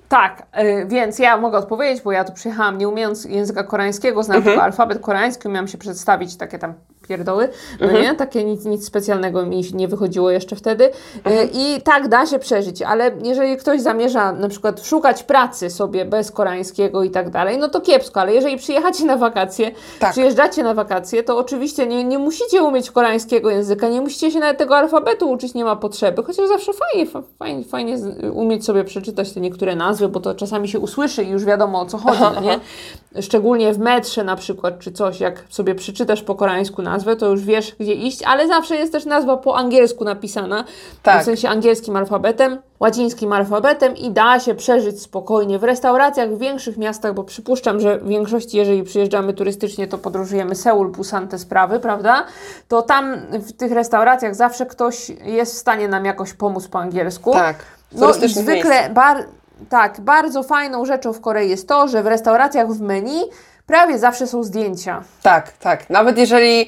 [0.09, 4.37] Tak, y, więc ja mogę odpowiedzieć, bo ja tu przyjechałam nie umiejąc języka koreańskiego, znam
[4.37, 4.53] Mhm.
[4.53, 6.73] tylko alfabet koreański, miałam się przedstawić takie tam
[7.07, 8.15] pierdoły, no nie?
[8.15, 10.89] Takie nic, nic specjalnego mi nie wychodziło jeszcze wtedy.
[11.25, 16.05] E, I tak da się przeżyć, ale jeżeli ktoś zamierza na przykład szukać pracy sobie
[16.05, 20.11] bez koreańskiego i tak dalej, no to kiepsko, ale jeżeli przyjechacie na wakacje, Tak.
[20.11, 24.57] przyjeżdżacie na wakacje, to oczywiście nie, nie musicie umieć koreańskiego języka, nie musicie się nawet
[24.57, 27.97] tego alfabetu uczyć, nie ma potrzeby, chociaż zawsze fajnie, fa- fajnie, fajnie
[28.33, 31.85] umieć sobie przeczytać te niektóre nazwy, bo to czasami się usłyszy i już wiadomo o
[31.85, 32.59] co chodzi, no nie?
[33.21, 37.41] Szczególnie w metrze na przykład, czy coś, jak sobie przeczytasz po koreańsku nazwę, to już
[37.45, 40.63] wiesz, gdzie iść, ale zawsze jest też nazwa po angielsku napisana,
[41.03, 41.21] Tak.
[41.21, 46.77] w sensie angielskim alfabetem, łacińskim alfabetem i da się przeżyć spokojnie w restauracjach w większych
[46.77, 51.79] miastach, bo przypuszczam, że w większości, jeżeli przyjeżdżamy turystycznie, to podróżujemy Seul, Busan, te sprawy,
[51.79, 52.25] prawda?
[52.67, 57.31] To tam w tych restauracjach zawsze ktoś jest w stanie nam jakoś pomóc po angielsku.
[57.31, 57.55] Tak.
[57.91, 59.25] No i zwykle bar-
[59.69, 63.23] tak, bardzo fajną rzeczą w Korei jest to, że w restauracjach w menu
[63.67, 65.03] prawie zawsze są zdjęcia.
[65.21, 65.89] Tak, tak.
[65.89, 66.67] Nawet jeżeli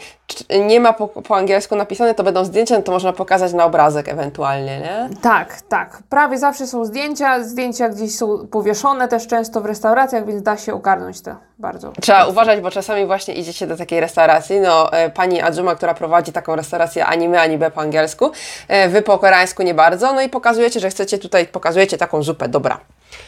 [0.67, 4.10] nie ma po, po angielsku napisane, to będą zdjęcia, no to można pokazać na obrazek
[4.10, 5.10] ewentualnie, nie?
[5.21, 6.03] Tak, tak.
[6.10, 7.43] Prawie zawsze są zdjęcia.
[7.43, 11.93] Zdjęcia gdzieś są powieszone też często w restauracjach, więc da się ogarnąć to bardzo.
[12.01, 16.31] Trzeba uważać, bo czasami właśnie idziecie do takiej restauracji, no e, pani Adzuma, która prowadzi
[16.31, 18.31] taką restaurację ani my, ani B po angielsku,
[18.67, 22.49] e, wy po koreańsku nie bardzo, no i pokazujecie, że chcecie tutaj, pokazujecie taką zupę,
[22.49, 22.79] dobra,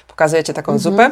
[0.08, 1.12] pokazujecie taką zupę,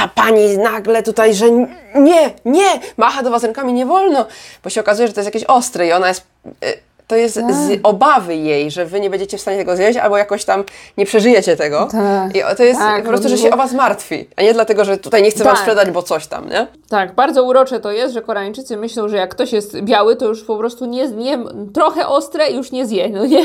[0.00, 1.50] a pani nagle tutaj, że
[1.94, 4.26] nie, nie, macha do was rękami, nie wolno,
[4.64, 6.26] bo się okazuje, że to jest jakieś ostre i ona jest...
[6.64, 6.72] e,
[7.10, 10.44] To jest z obawy jej, że wy nie będziecie w stanie tego zjeść, albo jakoś
[10.44, 10.64] tam
[10.96, 11.88] nie przeżyjecie tego.
[11.92, 12.36] Tak.
[12.36, 14.98] I to jest Tak, po prostu, że się o was martwi, a nie dlatego, że
[14.98, 15.60] tutaj nie chce wam Tak.
[15.62, 16.66] sprzedać, bo coś tam, nie?
[16.88, 20.44] Tak, bardzo urocze to jest, że Koreańczycy myślą, że jak ktoś jest biały, to już
[20.44, 21.38] po prostu nie, nie
[21.74, 23.44] trochę ostre i już nie zje, no nie?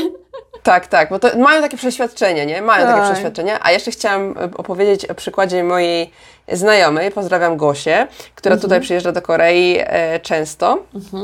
[0.62, 2.62] Tak, tak, bo to mają takie przeświadczenie, nie?
[2.62, 3.12] Mają takie Tak.
[3.12, 3.58] przeświadczenie.
[3.62, 6.10] A jeszcze chciałam e, opowiedzieć o przykładzie mojej
[6.52, 8.62] znajomej, pozdrawiam Gosię, która Mhm.
[8.62, 10.78] tutaj przyjeżdża do Korei e, często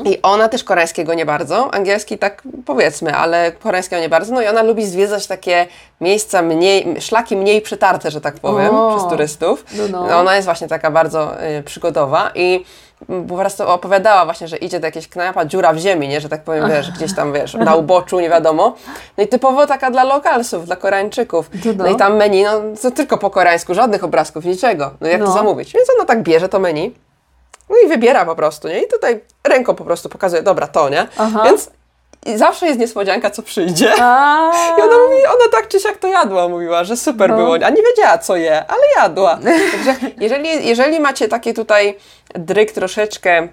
[0.04, 4.46] i ona też koreańskiego nie bardzo, angielski tak powiedzmy, ale koreańskiego nie bardzo, no i
[4.46, 5.66] ona lubi zwiedzać takie
[6.00, 8.96] miejsca mniej, szlaki mniej przetarte, że tak powiem, O.
[8.96, 9.64] przez turystów.
[9.74, 10.18] No, no.
[10.18, 12.64] Ona jest właśnie taka bardzo e, przygodowa i
[13.08, 16.20] mm, po prostu opowiadała właśnie, że idzie do jakiejś knajpa, dziura w ziemi, nie?
[16.20, 18.74] Że tak powiem, wiesz, gdzieś tam, wiesz, na uboczu, nie wiadomo.
[19.18, 21.50] No i typowo taka dla lokalsów, dla Koreańczyków.
[21.76, 24.90] No, i tam menu, no to tylko po koreańsku, żadnych obrazków, niczego.
[25.00, 25.32] No jak to No.
[25.32, 25.72] zamówić?
[25.72, 26.94] Więc ona tak bierze to menu,
[27.70, 28.82] no i wybiera po prostu, nie?
[28.82, 31.06] I tutaj ręką po prostu pokazuje, dobra, to, nie?
[31.18, 31.42] Aha.
[31.44, 31.70] Więc
[32.26, 33.92] i zawsze jest niespodzianka, co przyjdzie.
[34.00, 37.36] A, I ona mówi, ona tak czy siak to jadła, mówiła, że super No.
[37.36, 39.38] było, a nie wiedziała co je, ale jadła.
[39.72, 41.96] Także jeżeli, jeżeli macie taki tutaj
[42.34, 43.48] dryk troszeczkę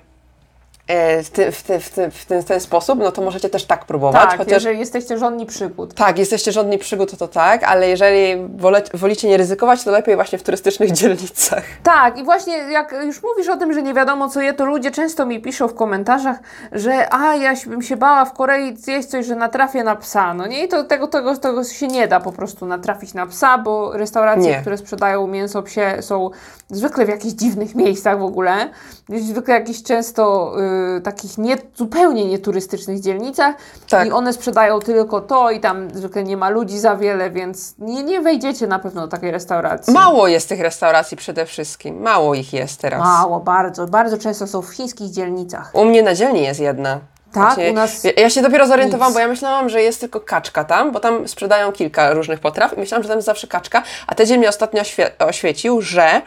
[1.24, 3.66] w, ty, w, ty, w, ty, w, ten, w ten sposób, no to możecie też
[3.66, 4.30] tak próbować.
[4.30, 5.94] tak, chociaż jeżeli jesteście żonni przygód.
[5.94, 10.16] tak, jesteście żądni przygód, to, to tak, ale jeżeli wole, wolicie nie ryzykować, to lepiej
[10.16, 11.64] właśnie w turystycznych dzielnicach.
[11.84, 14.92] Tak, i właśnie jak już mówisz o tym, że nie wiadomo co je, to ludzie
[14.92, 16.38] często mi piszą w komentarzach,
[16.72, 20.34] że a ja bym się bała w Korei zjeść coś, że natrafię na psa.
[20.34, 23.58] No nie, i to tego, tego, tego się nie da po prostu natrafić na psa,
[23.58, 24.62] bo restauracje, Nie.
[24.62, 26.30] które sprzedają mięso psie są
[26.70, 28.70] zwykle w jakichś dziwnych miejscach w ogóle.
[29.10, 30.54] Zwykle jakichś często
[30.98, 33.56] y, takich nie, zupełnie nieturystycznych dzielnicach
[33.90, 34.08] Tak.
[34.08, 38.04] i one sprzedają tylko to i tam zwykle nie ma ludzi za wiele, więc nie,
[38.04, 39.94] nie wejdziecie na pewno do takiej restauracji.
[39.94, 43.00] Mało jest tych restauracji przede wszystkim, mało ich jest teraz.
[43.00, 43.88] Mało, bardzo.
[43.88, 45.70] Bardzo często są w chińskich dzielnicach.
[45.74, 47.00] U mnie na dzielni jest jedna.
[47.34, 49.16] Tak, u nas Ja, ja się dopiero zorientowałam, nic.
[49.16, 52.80] bo ja myślałam, że jest tylko kaczka tam, bo tam sprzedają kilka różnych potraw i
[52.80, 56.22] myślałam, że tam jest zawsze kaczka, a ten dzień mnie ostatnio oświe- oświecił, że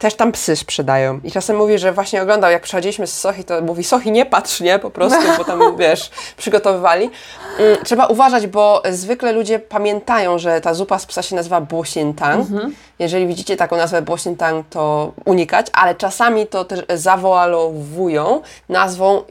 [0.00, 1.20] też tam psy sprzedają.
[1.24, 4.60] I czasem mówi, że właśnie oglądał, jak przychodziliśmy z Sochi, to mówi, Sochi nie patrz,
[4.60, 4.78] nie?
[4.78, 7.10] Po prostu, bo tam, wiesz, przygotowywali.
[7.58, 12.46] Mm, Trzeba uważać, bo zwykle ludzie pamiętają, że ta zupa z psa się nazywa bosintang.
[12.98, 19.22] Jeżeli widzicie taką nazwę bosintang, to unikać, ale czasami to też zawoalowują nazwą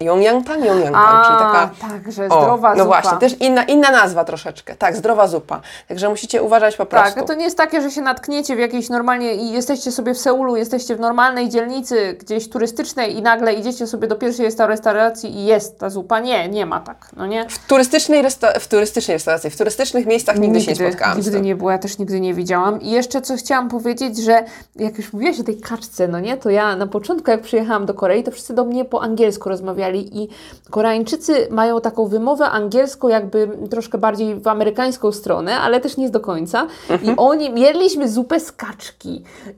[0.00, 1.70] yongyangtang, yongyangtang, czyli taka...
[1.80, 3.00] tak, że O, zdrowa no zupa.
[3.00, 4.76] właśnie, też inna, inna nazwa troszeczkę.
[4.76, 5.60] Tak, zdrowa zupa.
[5.88, 7.14] Także musicie uważać po prostu.
[7.14, 10.18] Tak, to nie jest takie, że się natkniecie w jakiejś normalnie i jesteście sobie w
[10.18, 15.36] Seulu, jesteście w normalnej dzielnicy, gdzieś turystycznej i nagle idziecie sobie do pierwszej resta- restauracji
[15.36, 16.20] i jest ta zupa.
[16.20, 17.48] Nie, nie ma tak, no nie?
[17.48, 21.18] W turystycznej, resta- w turystycznej restauracji, w turystycznych miejscach nigdy, się nie spotkałam.
[21.18, 22.80] Nigdy nie było, ja też nigdy nie widziałam.
[22.82, 24.44] I jeszcze co chciałam powiedzieć, że
[24.76, 27.94] jak już mówiłaś o tej kaczce, no nie, to ja na początku jak przyjechałam do
[27.94, 30.28] Korei, to wszyscy do mnie po angielsku rozmawiali i
[30.70, 36.20] Koreańczycy mają taką wymowę angielską jakby troszkę bardziej w amerykańską stronę, ale też nie do
[36.20, 36.66] końca.
[37.02, 38.87] I oni, mieliśmy zupę z kaczki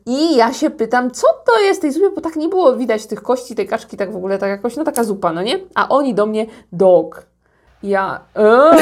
[0.07, 3.23] i ja się pytam, co to jest tej zupy, bo tak nie było widać tych
[3.23, 5.59] kości, tej kaczki, tak w ogóle, tak jakoś, no taka zupa, no nie?
[5.75, 7.27] A oni do mnie dog.
[7.83, 8.81] Ja, eee,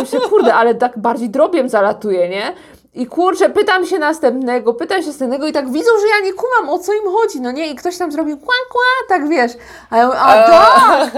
[0.00, 2.54] Myślę, kurde, ale tak bardziej drobiem zalatuje, nie?
[2.98, 6.74] I kurczę, pytam się następnego, pytam się następnego i tak widzą, że ja nie kumam,
[6.74, 7.66] o co im chodzi, no nie?
[7.70, 9.52] I ktoś tam zrobił kła, kła, tak wiesz.
[9.90, 11.10] A ja mówię, a tak!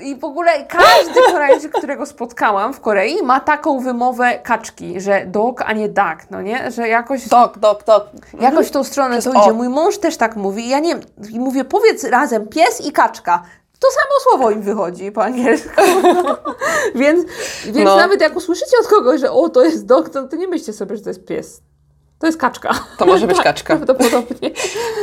[0.00, 5.62] I w ogóle każdy Koreańczyk, którego spotkałam w Korei, ma taką wymowę kaczki, że dog,
[5.66, 6.70] a nie duck, no nie?
[6.70, 7.28] Że jakoś...
[7.28, 8.06] Dok, dok, dok.
[8.40, 9.52] Jakoś w tą stronę to idzie.
[9.52, 10.66] Mój mąż też tak mówi.
[10.66, 13.42] I ja nie wiem, i mówię, powiedz razem pies i kaczka.
[13.80, 15.70] To samo słowo im wychodzi po angielsku.
[16.94, 17.26] więc
[17.64, 17.96] więc No.
[17.96, 21.02] nawet jak usłyszycie od kogoś, że o, to jest dog, to, nie myślcie sobie, że
[21.02, 21.60] to jest pies.
[22.18, 22.74] To jest kaczka.
[22.98, 23.76] To może być Tak, kaczka.
[23.76, 24.50] Prawdopodobnie.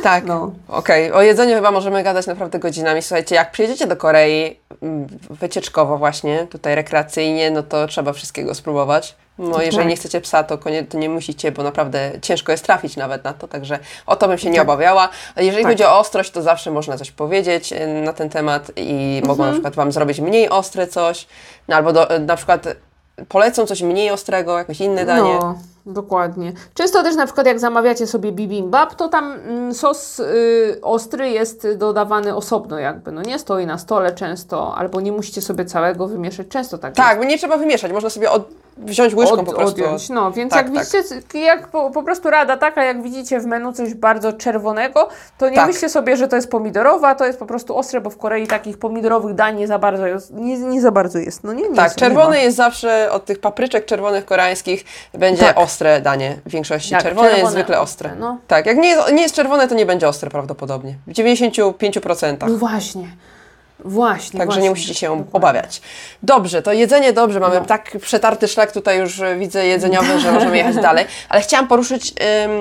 [0.04, 0.26] Tak.
[0.26, 0.52] No.
[0.68, 3.02] Okej, o jedzeniu chyba możemy gadać naprawdę godzinami.
[3.02, 9.16] Słuchajcie, jak przyjedziecie do Korei mm, wycieczkowo właśnie, tutaj rekreacyjnie, no to trzeba wszystkiego spróbować.
[9.38, 9.88] No jeżeli tak.
[9.88, 13.34] nie chcecie psa, to, konie, to nie musicie, bo naprawdę ciężko jest trafić nawet na
[13.34, 14.64] to, także o to bym się nie Tak.
[14.68, 15.10] obawiała.
[15.38, 15.72] Jeżeli Tak.
[15.72, 19.50] chodzi o ostrość, to zawsze można coś powiedzieć e, na ten temat i mogą Mhm.
[19.50, 21.28] na przykład Wam zrobić mniej ostre coś,
[21.68, 22.68] no albo do, na przykład
[23.28, 25.38] polecą coś mniej ostrego, jakieś inne danie.
[25.42, 26.54] No, dokładnie.
[26.74, 31.68] Często też na przykład jak zamawiacie sobie bibimbap, to tam mm, sos y, ostry jest
[31.78, 36.48] dodawany osobno jakby, no nie stoi na stole często, albo nie musicie sobie całego wymieszać,
[36.48, 37.10] często tak jest.
[37.10, 39.84] Tak, bo nie trzeba wymieszać, można sobie od, wziąć łyżką Od, po prostu.
[39.84, 40.10] odjąć.
[40.10, 41.04] No, więc Tak, jak tak.
[41.04, 45.50] widzicie, jak po, po prostu rada taka, jak widzicie w menu coś bardzo czerwonego, to
[45.50, 45.68] nie Tak.
[45.68, 48.78] myślcie sobie, że to jest pomidorowa, to jest po prostu ostre, bo w Korei takich
[48.78, 50.34] pomidorowych dań nie za bardzo jest.
[50.34, 51.44] Nie, nie za bardzo jest.
[51.44, 55.44] No nie, nie Tak, jest, czerwony nie jest zawsze od tych papryczek czerwonych koreańskich będzie
[55.46, 55.58] Tak.
[55.58, 56.92] ostre danie w większości.
[56.92, 58.20] Tak, czerwone, jest czerwone zwykle ostre, ostre.
[58.22, 58.38] no.
[58.48, 60.96] Tak, jak nie jest, nie jest czerwone, to nie będzie ostre prawdopodobnie.
[61.08, 62.38] W 95%.
[62.48, 63.08] No właśnie.
[63.86, 64.32] Właśnie.
[64.40, 64.64] Także właśnie.
[64.64, 65.32] nie musicie się Dokładnie.
[65.34, 65.82] obawiać.
[66.24, 67.40] Dobrze, to jedzenie dobrze.
[67.40, 67.66] Mamy No.
[67.66, 71.06] tak przetarty szlak tutaj już e, widzę jedzeniowy, że możemy jechać dalej.
[71.30, 72.14] Ale chciałam poruszyć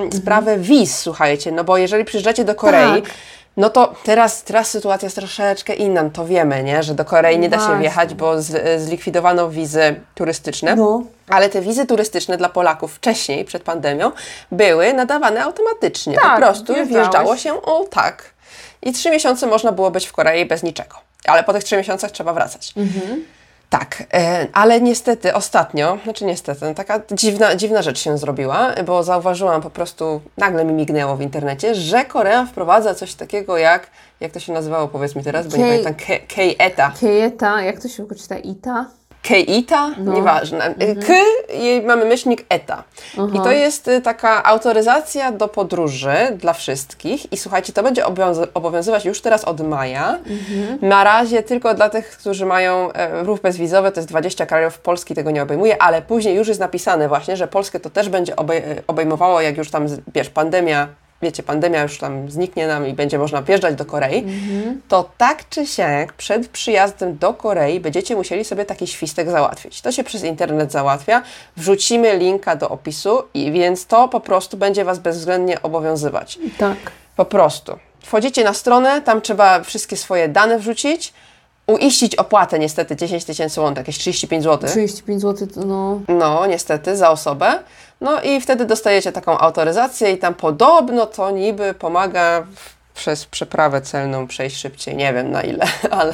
[0.03, 3.01] ym, sprawę wiz, słuchajcie, no bo jeżeli przyjeżdżacie do Korei, Mhm.
[3.01, 3.11] Tak.
[3.57, 6.83] no to teraz, teraz sytuacja jest troszeczkę inna, no to wiemy, nie?
[6.83, 10.75] że do Korei nie da się wjechać, bo z, zlikwidowano wizy turystyczne.
[10.75, 11.03] No.
[11.29, 14.11] Ale te wizy turystyczne dla Polaków wcześniej, przed pandemią,
[14.51, 16.15] były nadawane automatycznie.
[16.15, 18.33] Tak, po prostu wjeżdżało się o tak.
[18.81, 20.95] I trzy miesiące można było być w Korei bez niczego.
[21.27, 22.73] Ale po tych trzech miesiącach trzeba wracać.
[22.77, 23.25] Mhm.
[23.69, 29.03] Tak, e, ale niestety ostatnio, znaczy niestety, no taka dziwna, dziwna rzecz się zrobiła, bo
[29.03, 33.87] zauważyłam po prostu, nagle mi mignęło w internecie, że Korea wprowadza coś takiego jak,
[34.19, 36.91] jak to się nazywało, powiedz mi teraz, bo nie Kei- pamiętam, Ke- Kei-eta.
[36.99, 38.37] Kieta, jak to się czyta?
[38.37, 38.85] Ita?
[39.23, 39.89] Keita?
[39.97, 40.13] No.
[40.13, 40.65] Nieważne.
[40.65, 40.95] Mhm.
[41.07, 41.13] K
[41.53, 42.83] i mamy myślnik ETA.
[43.33, 47.33] I to jest y, taka autoryzacja do podróży dla wszystkich.
[47.33, 50.09] I słuchajcie, to będzie obowiązy- obowiązywać już teraz od maja.
[50.09, 50.79] Mhm.
[50.89, 55.15] Na razie tylko dla tych, którzy mają e, ruch bezwizowy, to jest 20 krajów, Polski
[55.15, 58.63] tego nie obejmuje, ale później już jest napisane właśnie, że Polskę to też będzie obej-
[58.87, 60.87] obejmowało, jak już tam, wiesz, pandemia
[61.23, 64.25] wiecie, pandemia już tam zniknie nam i będzie można wjeżdżać do Korei,
[64.87, 69.81] to tak czy siak przed przyjazdem do Korei będziecie musieli sobie taki świstek załatwić.
[69.81, 71.21] To się przez internet załatwia.
[71.57, 76.39] Wrzucimy linka do opisu i więc to po prostu będzie Was bezwzględnie obowiązywać.
[76.57, 76.77] Tak.
[77.15, 77.77] Po prostu.
[78.03, 81.13] Wchodzicie na stronę, tam trzeba wszystkie swoje dane wrzucić,
[81.67, 84.69] uiścić opłatę niestety 10 tysięcy won, jakieś 35 zł.
[84.69, 85.99] 35 zł to no...
[86.07, 87.59] No, niestety, za osobę.
[88.01, 93.81] No i wtedy dostajecie taką autoryzację i tam podobno to niby pomaga w- przez przeprawę
[93.81, 94.95] celną przejść szybciej.
[94.95, 95.65] Nie wiem na ile,
[95.99, 96.13] ale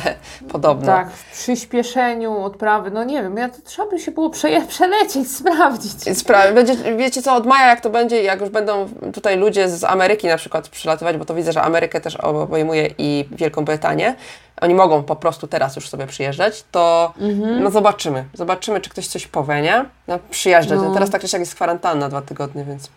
[0.50, 0.86] podobno.
[0.86, 5.32] Tak, w przyspieszeniu odprawy, no nie wiem, ja to trzeba by się było przeje- przelecieć,
[5.40, 5.92] sprawdzić.
[5.94, 9.84] Spra- będzie, wiecie co, od maja jak to będzie, jak już będą tutaj ludzie z
[9.84, 14.16] Ameryki na przykład przylatywać, bo to widzę, że Amerykę też obejmuje i Wielką Brytanię,
[14.62, 17.64] oni mogą po prostu teraz już sobie przyjeżdżać, to Mhm.
[17.64, 18.26] no zobaczymy.
[18.34, 19.86] Zobaczymy, czy ktoś coś powie, nie?
[20.08, 20.80] No przyjeżdżać.
[20.80, 20.86] No.
[20.88, 20.94] No.
[20.94, 22.90] Teraz tak czy siak jest kwarantanna dwa tygodnie, więc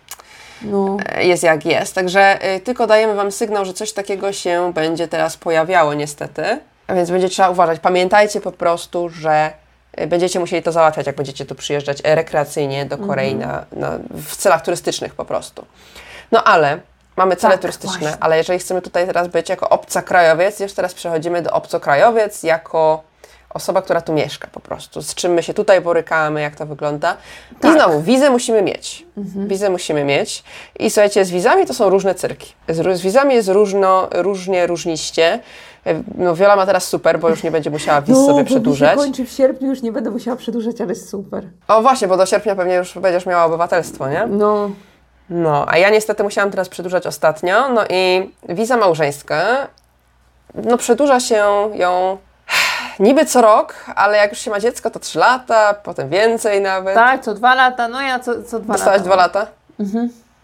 [0.64, 1.94] No, e, jest jak jest.
[1.94, 6.60] Także y, tylko dajemy Wam sygnał, że coś takiego się będzie teraz pojawiało niestety.
[6.86, 7.80] A więc będzie trzeba uważać.
[7.80, 9.52] Pamiętajcie po prostu, że
[10.00, 14.36] y, będziecie musieli to załatwiać, jak będziecie tu przyjeżdżać rekreacyjnie do Korei na, na, w
[14.36, 15.64] celach turystycznych po prostu.
[16.32, 16.80] No ale
[17.16, 18.16] mamy cele Tak, turystyczne, właśnie.
[18.20, 23.02] ale jeżeli chcemy tutaj teraz być jako obcokrajowiec, już teraz przechodzimy do obcokrajowiec jako
[23.54, 25.02] osoba, która tu mieszka po prostu.
[25.02, 27.16] Z czym my się tutaj borykamy, jak to wygląda.
[27.52, 27.72] I Tak.
[27.72, 29.06] znowu, wizę musimy mieć.
[29.16, 30.44] Wizę musimy mieć.
[30.78, 32.52] I słuchajcie, z wizami to są różne cyrki.
[32.68, 35.40] Z, z wizami jest różno, różnie, różniście.
[35.86, 38.90] E, No Wiola ma teraz super, bo już nie będzie musiała wiz no sobie przedłużać.
[38.90, 41.44] się kończy w sierpniu, już nie będę musiała przedłużać, ale jest super.
[41.68, 44.26] O właśnie, bo do sierpnia pewnie już będziesz miała obywatelstwo, nie?
[44.26, 44.70] No,
[45.30, 49.66] No, a ja niestety musiałam teraz przedłużać ostatnio, no i wiza małżeńska,
[50.54, 52.18] no przedłuża się ją
[53.00, 56.94] niby co rok, ale jak już się ma dziecko, to 3 lata, potem więcej nawet.
[56.94, 59.04] tak, co dwa lata, no ja co, co dwa Dostałaś lata.
[59.04, 59.46] dwa lata?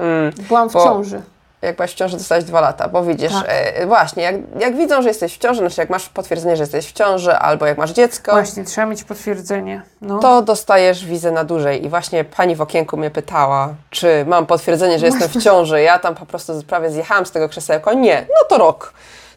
[0.00, 0.32] Mm.
[0.48, 1.22] Byłam w Bo- ciąży.
[1.62, 3.44] jak byłaś w ciąży, dostałeś dwa lata, bo widzisz, Tak.
[3.48, 6.86] e, właśnie, jak, jak widzą, że jesteś w ciąży, znaczy jak masz potwierdzenie, że jesteś
[6.86, 9.82] w ciąży, albo jak masz dziecko, Właśnie, trzeba mieć potwierdzenie.
[10.00, 10.18] No.
[10.18, 11.84] to dostajesz wizę na dłużej.
[11.84, 15.82] I właśnie pani w okienku mnie pytała, czy mam potwierdzenie, że jestem w ciąży.
[15.82, 17.92] Ja tam po prostu prawie zjechałam z tego krzesełka.
[17.92, 18.92] Nie, no to rok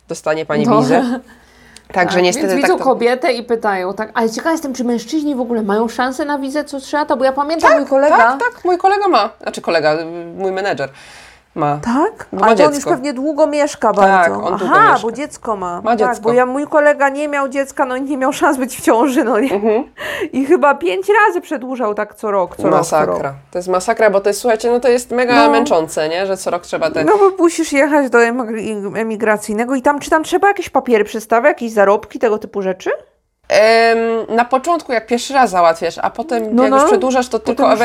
[0.08, 0.82] dostanie pani No.
[0.82, 1.04] wizę.
[1.94, 2.84] Także Tak, niestety Więc tak widzą to...
[2.84, 6.64] kobietę i pytają, tak, ale ciekawa jestem, czy mężczyźni w ogóle mają szansę na wizę,
[6.66, 8.18] co trzeba, bo ja pamiętam mój kolega.
[8.18, 9.30] Tak, tak, mój kolega ma.
[9.42, 9.98] Znaczy kolega,
[10.38, 10.90] mój menedżer
[11.56, 11.80] ma.
[11.84, 12.28] Tak?
[12.34, 14.36] Bo Ale on już pewnie długo mieszka bardzo.
[14.36, 15.00] on długo Aha, mieszka.
[15.08, 15.82] bo dziecko ma.
[15.82, 16.24] Ma Tak, dziecko.
[16.24, 19.24] bo ja, mój kolega nie miał dziecka, no i nie miał szans być w ciąży,
[19.24, 19.54] no nie?
[19.54, 19.84] Mhm.
[20.32, 23.14] I chyba pięć razy przedłużał tak co rok, co rok, Masakra.
[23.14, 23.34] rok.
[23.52, 25.50] To jest masakra, bo to jest, słuchajcie, no to jest mega No.
[25.52, 26.26] męczące, nie?
[26.26, 27.04] Że co rok trzeba te...
[27.04, 31.50] No bo musisz jechać do emig- emigracyjnego i tam, czy tam trzeba jakieś papiery przedstawiać,
[31.52, 32.90] jakieś zarobki, tego typu rzeczy?
[34.30, 36.78] Na początku, jak pierwszy raz załatwiasz, a potem No, jak no.
[36.78, 37.80] już przedłużasz, to tylko już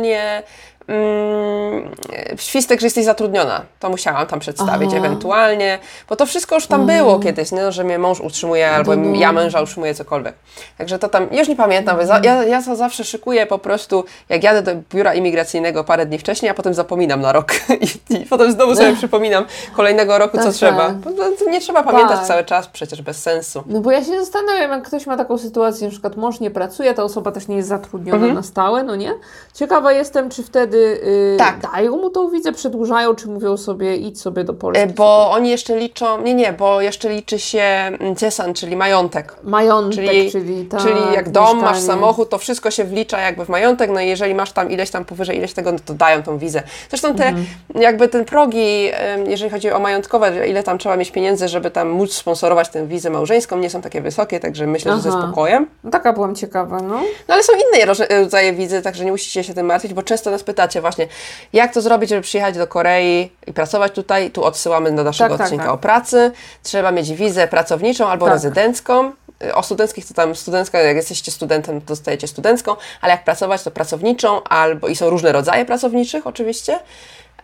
[0.00, 0.42] nie?
[0.88, 1.90] Mm,
[2.36, 3.62] świstek, że jesteś zatrudniona.
[3.80, 4.98] To musiałam tam przedstawić Aha.
[4.98, 7.72] ewentualnie, bo to wszystko już tam było kiedyś, nie?
[7.72, 9.16] że mnie mąż utrzymuje albo No, no.
[9.16, 10.34] ja męża utrzymuję cokolwiek.
[10.78, 14.42] Także to tam, już nie pamiętam, za, ja, ja to zawsze szykuję po prostu, jak
[14.42, 17.52] jadę do biura imigracyjnego parę dni wcześniej, a potem zapominam na rok
[18.10, 19.44] i, i potem znowu sobie przypominam
[19.76, 20.86] kolejnego roku, co Tak, trzeba.
[20.86, 20.96] tak.
[20.96, 22.26] Bo to, to nie trzeba pamiętać Tak.
[22.26, 23.62] cały czas, przecież bez sensu.
[23.66, 26.94] No bo ja się zastanawiam, jak ktoś ma taką sytuację, na przykład mąż nie pracuje,
[26.94, 29.12] ta osoba też nie jest zatrudniona na stałe, no nie?
[29.54, 31.60] Ciekawa jestem, czy wtedy y, Tak.
[31.72, 34.84] dają mu tą wizę, przedłużają, czy mówią sobie idź sobie do Polski.
[34.84, 39.34] E, Bo oni jeszcze liczą, nie, nie, bo jeszcze liczy się mm, dziesan, czyli majątek.
[39.42, 41.80] Majątek, Czyli, czyli, tak, czyli jak dom, masz mieszkanie.
[41.86, 45.04] samochód, to wszystko się wlicza jakby w majątek, no i jeżeli masz tam ileś tam
[45.04, 46.62] powyżej ileś tego, no to dają tą wizę.
[46.90, 47.46] Zresztą te, Mhm.
[47.74, 48.90] jakby ten progi,
[49.26, 53.10] jeżeli chodzi o majątkowe, ile tam trzeba mieć pieniędzy, żeby tam móc sponsorować tę wizę
[53.10, 55.22] małżeńską, nie są takie wysokie, także myślę, że ze Aha.
[55.22, 55.66] spokojem.
[55.84, 57.00] No, taka byłam ciekawa, no.
[57.28, 60.42] No ale są inne rodzaje wizy, także nie musicie się tym martwić, bo często nas
[60.62, 61.08] pytacie właśnie,
[61.52, 64.30] jak to zrobić, żeby przyjechać do Korei i pracować tutaj.
[64.30, 65.74] Tu odsyłamy do naszego Tak, tak, odcinka tak.
[65.74, 66.32] o pracy.
[66.62, 68.34] Trzeba mieć wizę pracowniczą albo Tak.
[68.34, 69.12] rezydencką.
[69.44, 73.62] Y, O studenckich to tam studencka, jak jesteście studentem, to dostajecie studencką, ale jak pracować,
[73.62, 76.78] to pracowniczą, albo i są różne rodzaje pracowniczych oczywiście.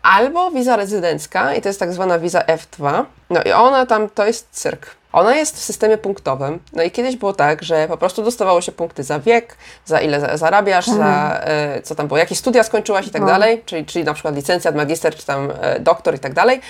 [0.02, 3.04] Albo wiza rezydencka i to jest tak zwana wiza F2.
[3.30, 4.86] No i ona tam to jest cyrk.
[5.12, 6.58] Ona jest w systemie punktowym.
[6.72, 10.20] No i kiedyś było tak, że po prostu dostawało się punkty za wiek, za ile
[10.20, 13.28] za- zarabiasz, za e, co tam było, jakie studia skończyłaś i tak No.
[13.28, 16.60] dalej, czyli, czyli na przykład licencjat, magister, czy tam e, doktor i tak dalej.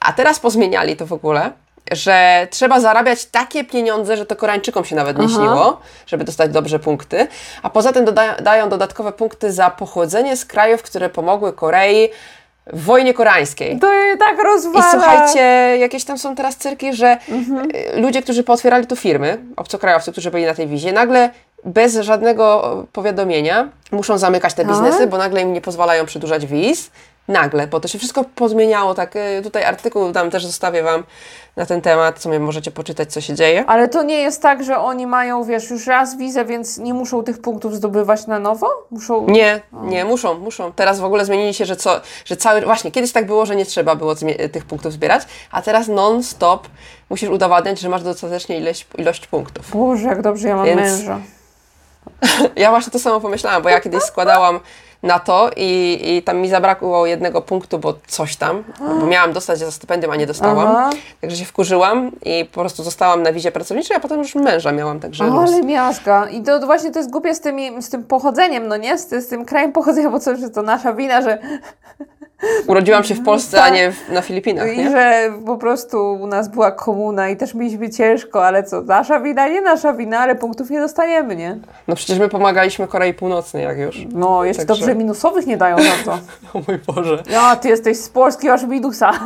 [0.00, 1.50] A teraz pozmieniali to w ogóle,
[1.92, 5.34] że trzeba zarabiać takie pieniądze, że to Koreańczykom się nawet nie Aha.
[5.34, 7.26] śniło, żeby dostać dobrze punkty.
[7.62, 8.04] A poza tym
[8.42, 12.08] dają dodatkowe punkty za pochodzenie z krajów, które pomogły Korei
[12.72, 13.78] w wojnie koreańskiej.
[13.78, 14.90] To je tak I rozwala.
[14.90, 15.40] słuchajcie,
[15.78, 17.68] jakieś tam są teraz cyrki, że Mhm.
[17.96, 21.30] y, ludzie, którzy pootwierali tu firmy, obcokrajowcy, którzy byli na tej wizie, nagle
[21.64, 24.72] bez żadnego powiadomienia muszą zamykać te Tak?
[24.72, 26.90] biznesy, bo nagle im nie pozwalają przedłużać wiz.
[27.28, 28.94] Nagle, bo to się wszystko pozmieniało.
[28.94, 31.04] Tak, y, tutaj artykuł tam też zostawię Wam
[31.56, 33.64] na ten temat, co mnie możecie poczytać, co się dzieje.
[33.66, 37.22] Ale to nie jest tak, że oni mają, wiesz, już raz wizę, więc nie muszą
[37.22, 38.86] tych punktów zdobywać na nowo?
[38.90, 39.26] Muszą...
[39.26, 40.72] Nie, nie, muszą, muszą.
[40.72, 43.66] Teraz w ogóle zmienili się, że, co, że cały, właśnie kiedyś tak było, że nie
[43.66, 46.68] trzeba było zmie- tych punktów zbierać, a teraz non-stop
[47.10, 49.70] musisz udowadniać, że masz dostatecznie ilość, ilość punktów.
[49.72, 51.18] Boże, jak dobrze ja mam Więc- męża.
[52.56, 54.60] Ja właśnie to samo pomyślałam, bo ja kiedyś składałam
[55.02, 58.64] na to i, i tam mi zabrakło jednego punktu, bo coś tam,
[59.00, 60.68] bo miałam dostać za stypendium, a nie dostałam.
[60.68, 60.90] Aha.
[61.20, 65.00] Także się wkurzyłam i po prostu zostałam na wizie pracowniczej, a potem już męża miałam,
[65.00, 66.28] także O, ale miazga.
[66.28, 68.98] I to właśnie to jest głupie z, tymi, z tym pochodzeniem, no nie?
[68.98, 71.38] Z, z tym krajem pochodzenia, bo co, że to nasza wina, że,
[72.66, 74.90] Urodziłam się w Polsce, a nie na Filipinach, i nie?
[74.90, 79.48] że po prostu u nas była komuna i też mieliśmy ciężko, ale co, nasza wina,
[79.48, 81.58] nie nasza wina, ale punktów nie dostaniemy, nie?
[81.88, 84.06] No przecież my pomagaliśmy Korei Północnej, jak już.
[84.12, 86.18] No, jeszcze Także- dobrze minusowych nie dają za to.
[86.54, 87.22] O mój Boże.
[87.30, 89.10] Ja, ty jesteś z Polski, aż minusa.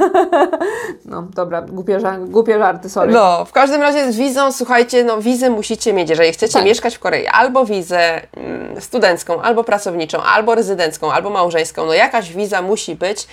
[1.05, 3.13] No, dobra, głupie, ża- głupie żarty, sorry.
[3.13, 6.65] No, w każdym razie z wizą, słuchajcie, no wizę musicie mieć, jeżeli chcecie Tak.
[6.65, 12.33] mieszkać w Korei, albo wizę mm, studencką, albo pracowniczą, albo rezydencką, albo małżeńską, no jakaś
[12.33, 13.27] wiza musi być.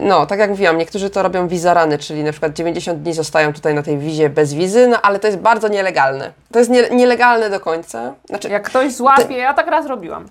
[0.00, 3.74] No, tak jak mówiłam, niektórzy to robią wizarany, czyli na przykład 90 dni zostają tutaj
[3.74, 6.32] na tej wizie bez wizy, no ale to jest bardzo nielegalne.
[6.52, 8.14] To jest nie, nielegalne do końca.
[8.28, 10.26] Znaczy, Jak ktoś złapie, ja tak raz robiłam.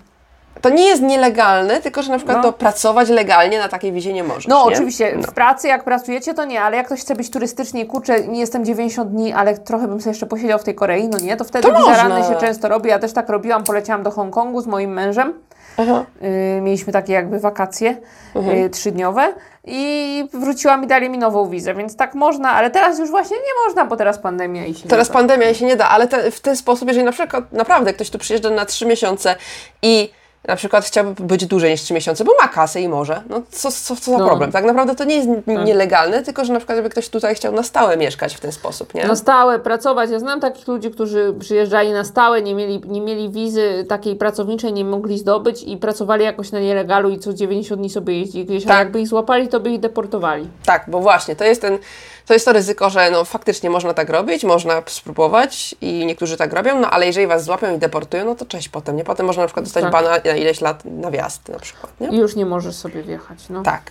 [0.60, 2.42] To nie jest nielegalne, tylko że na przykład No.
[2.42, 4.46] to pracować legalnie na takiej wizie nie możesz.
[4.46, 4.74] No, nie?
[4.74, 5.22] oczywiście, No.
[5.22, 8.64] w pracy jak pracujecie, to nie, ale jak ktoś chce być turystycznie, kurczę, nie jestem
[8.64, 11.68] 90 dni, ale trochę bym sobie jeszcze posiedział w tej Korei, no nie, to wtedy
[11.68, 12.28] To można.
[12.28, 12.88] się często robi.
[12.90, 15.34] Ja też tak robiłam, poleciałam do Hongkongu z moim mężem.
[15.78, 17.96] Yy, mieliśmy takie jakby wakacje
[18.34, 18.58] Mhm.
[18.58, 19.32] yy, trzydniowe
[19.64, 23.66] i wróciłam i dali mi nową wizę, więc tak można, ale teraz już właśnie nie
[23.66, 25.18] można, bo teraz pandemia i się Teraz nie da.
[25.18, 28.10] pandemia i się nie da, ale te, w ten sposób, jeżeli na przykład naprawdę ktoś
[28.10, 29.34] tu przyjeżdża na trzy miesiące
[29.82, 30.10] i
[30.48, 33.22] na przykład chciałby być dłużej niż 3 miesiące, bo ma kasę i może.
[33.30, 34.26] No co, co, co za No.
[34.26, 34.52] problem?
[34.52, 37.52] Tak naprawdę to nie jest n- nielegalne, tylko że na przykład jakby ktoś tutaj chciał
[37.52, 39.06] na stałe mieszkać w ten sposób, nie?
[39.06, 40.10] Na stałe pracować.
[40.10, 44.72] Ja znam takich ludzi, którzy przyjeżdżali na stałe, nie mieli, nie mieli wizy takiej pracowniczej,
[44.72, 48.64] nie mogli zdobyć i pracowali jakoś na nielegalu i co 90 dni sobie jeździli gdzieś,
[48.64, 48.78] a Tak.
[48.78, 50.48] jakby ich złapali, to by ich deportowali.
[50.66, 51.78] Tak, bo właśnie, to jest ten,
[52.26, 56.52] to jest to ryzyko, że no faktycznie można tak robić, można spróbować i niektórzy tak
[56.52, 59.04] robią, no ale jeżeli was złapią i deportują, no to cześć potem, nie?
[59.04, 59.92] Potem można na przykład dostać Tak.
[59.92, 62.08] bana na ileś lat na wjazd na przykład, nie?
[62.08, 63.38] I już nie możesz sobie wjechać.
[63.50, 63.62] No.
[63.62, 63.82] Tak.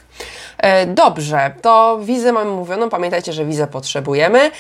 [0.58, 4.52] E, dobrze, to wizę mamy mówioną, pamiętajcie, że wizę potrzebujemy,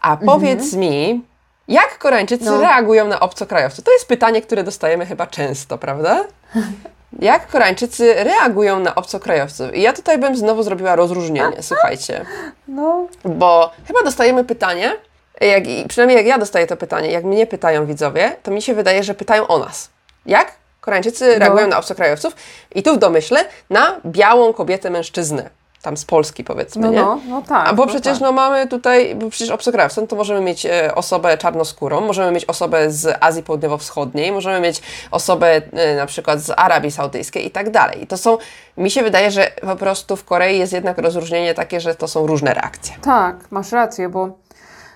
[0.00, 1.22] a powiedz mi,
[1.68, 2.60] jak Koreańczycy No.
[2.60, 3.84] reagują na obcokrajowców?
[3.84, 6.24] To jest pytanie, które dostajemy chyba często, prawda?
[7.18, 9.74] Jak Koreańczycy reagują na obcokrajowców?
[9.74, 12.24] I ja tutaj bym znowu zrobiła rozróżnienie, słuchajcie.
[12.68, 13.06] no.
[13.24, 14.92] Bo chyba dostajemy pytanie,
[15.40, 19.02] jak, przynajmniej jak ja dostaję to pytanie, jak mnie pytają widzowie, to mi się wydaje,
[19.04, 19.90] że pytają o nas.
[20.26, 22.36] Jak Koreańczycy reagują na obcokrajowców?
[22.74, 25.50] I tu w domyśle na białą kobietę mężczyznę.
[25.84, 26.96] Tam z Polski powiedzmy, No, nie?
[26.96, 27.68] no, no tak.
[27.68, 28.20] A bo no przecież tak.
[28.22, 32.90] no mamy tutaj, bo przecież obcokrajowcem to możemy mieć e, osobę czarnoskórą, możemy mieć osobę
[32.90, 38.02] z Azji Południowo-Wschodniej, możemy mieć osobę e, na przykład z Arabii Saudyjskiej i tak dalej.
[38.02, 38.38] I to są,
[38.76, 42.26] mi się wydaje, że po prostu w Korei jest jednak rozróżnienie takie, że to są
[42.26, 42.94] różne reakcje.
[43.02, 44.28] Tak, masz rację, bo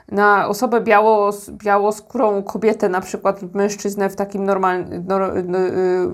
[0.09, 5.57] na osobę biało, białoskórą kobietę, na przykład mężczyznę w takim normalnym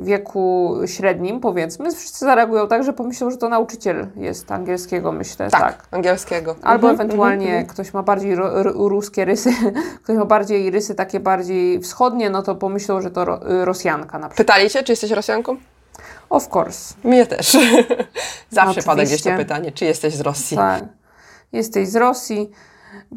[0.03, 5.51] wieku średnim, powiedzmy, wszyscy zareagują tak, że pomyślą, że to nauczyciel jest angielskiego, myślę.
[5.51, 5.87] Tak, tak.
[5.91, 6.57] angielskiego.
[6.63, 9.51] Albo Mhm, ewentualnie mhm, ktoś ma bardziej ro, ro, ruskie rysy,
[10.05, 14.29] ktoś ma bardziej rysy takie bardziej wschodnie, no to pomyślą, że to ro, Rosjanka na
[14.29, 14.47] przykład.
[14.47, 15.57] Pytali cię, czy jesteś Rosjanką?
[16.31, 16.95] Of course.
[17.05, 17.57] Mnie też.
[18.51, 19.45] Zawsze pada gdzieś to Oczywiście.
[19.45, 20.57] pytanie, czy jesteś z Rosji.
[20.57, 20.85] Tak.
[21.53, 22.51] Jesteś z Rosji.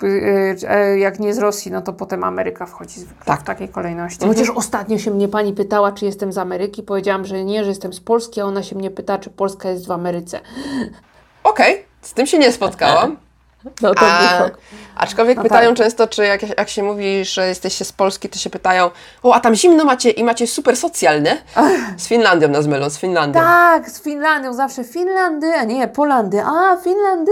[0.03, 3.39] Y, e, Jak nie z Rosji, no to potem Ameryka wchodzi zwykle Tak.
[3.41, 4.27] w takiej kolejności.
[4.27, 6.83] Chociaż ostatnio się mnie pani pytała, czy jestem z Ameryki.
[6.83, 9.87] Powiedziałam, że nie, że jestem z Polski, a ona się mnie pyta, czy Polska jest
[9.87, 10.39] w Ameryce.
[11.43, 13.17] Okej, z tym się nie spotkałam.
[13.81, 14.55] No to A, był
[14.95, 15.77] aczkolwiek No pytają tak.
[15.77, 18.89] często, czy jak, jak się mówi, że jesteście z Polski, to się pytają,
[19.23, 21.37] o, a tam zimno macie i macie super socjalne.
[21.97, 23.39] Z Finlandią nas mylą, z Finlandią.
[23.39, 26.41] Tak, z Finlandią zawsze Finlandy, a nie Polandy.
[26.45, 27.31] A, Finlandy.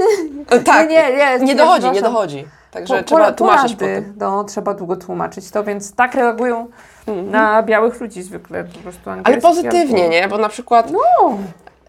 [0.49, 2.47] E, Tak, nie, nie, nie, nie dochodzi, nie dochodzi.
[2.71, 4.13] Także Po- trzeba tłumaczyć potem.
[4.17, 6.67] No, trzeba długo tłumaczyć to, więc tak reagują
[7.07, 9.09] na białych ludzi zwykle, po prostu.
[9.23, 10.27] Ale pozytywnie, albo- nie?
[10.27, 10.99] Bo na przykład No,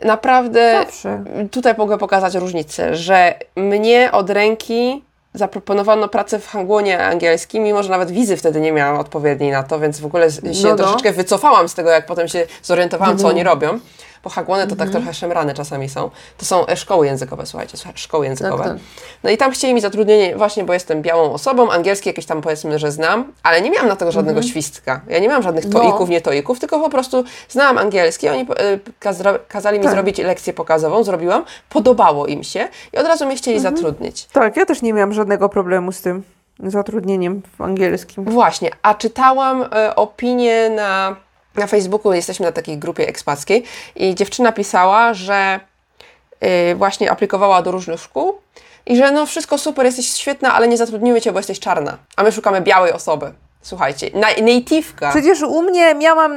[0.04, 1.24] naprawdę zawsze.
[1.50, 5.02] tutaj mogę pokazać różnicę, że mnie od ręki
[5.34, 9.80] zaproponowano pracę w hangłonie angielskim, mimo że nawet wizy wtedy nie miałam odpowiedniej na to,
[9.80, 10.76] więc w ogóle się No, no.
[10.76, 13.78] troszeczkę wycofałam z tego, jak potem się zorientowałam, co oni robią.
[14.26, 14.78] Bo hangłony to Mhm.
[14.88, 16.10] tak trochę szemrane czasami są.
[16.38, 18.64] To są e, szkoły językowe, słuchajcie, słuchaj, szkoły językowe.
[18.64, 18.76] tak.
[19.24, 22.78] No i tam chcieli mi zatrudnienie właśnie, bo jestem białą osobą, angielski jakieś tam powiedzmy,
[22.78, 25.00] że znam, ale nie miałam na tego żadnego świstka.
[25.08, 25.84] Ja nie miałam żadnych Mhm.
[25.84, 25.90] No.
[25.90, 28.46] toików, nie toików, tylko po prostu znałam angielski, oni
[29.00, 29.92] kazra- kazali mi Tak.
[29.94, 33.76] zrobić lekcję pokazową, zrobiłam, podobało im się i od razu mnie chcieli Mhm.
[33.76, 34.24] zatrudnić.
[34.24, 36.22] Tak, ja też nie miałam żadnego problemu z tym
[36.64, 38.24] zatrudnieniem w angielskim.
[38.24, 41.16] Właśnie, a czytałam e, opinię na,
[41.58, 43.64] na Facebooku, jesteśmy na takiej grupie ekspackiej
[43.96, 45.60] i dziewczyna pisała, że
[46.40, 48.38] e, właśnie aplikowała do różnych szkół
[48.86, 52.22] i że no wszystko super, jesteś świetna, ale nie zatrudnimy Cię, bo jesteś czarna, a
[52.22, 53.32] my szukamy białej osoby.
[53.66, 55.10] Słuchajcie, na, native'ka.
[55.10, 56.32] Przecież u mnie miałam,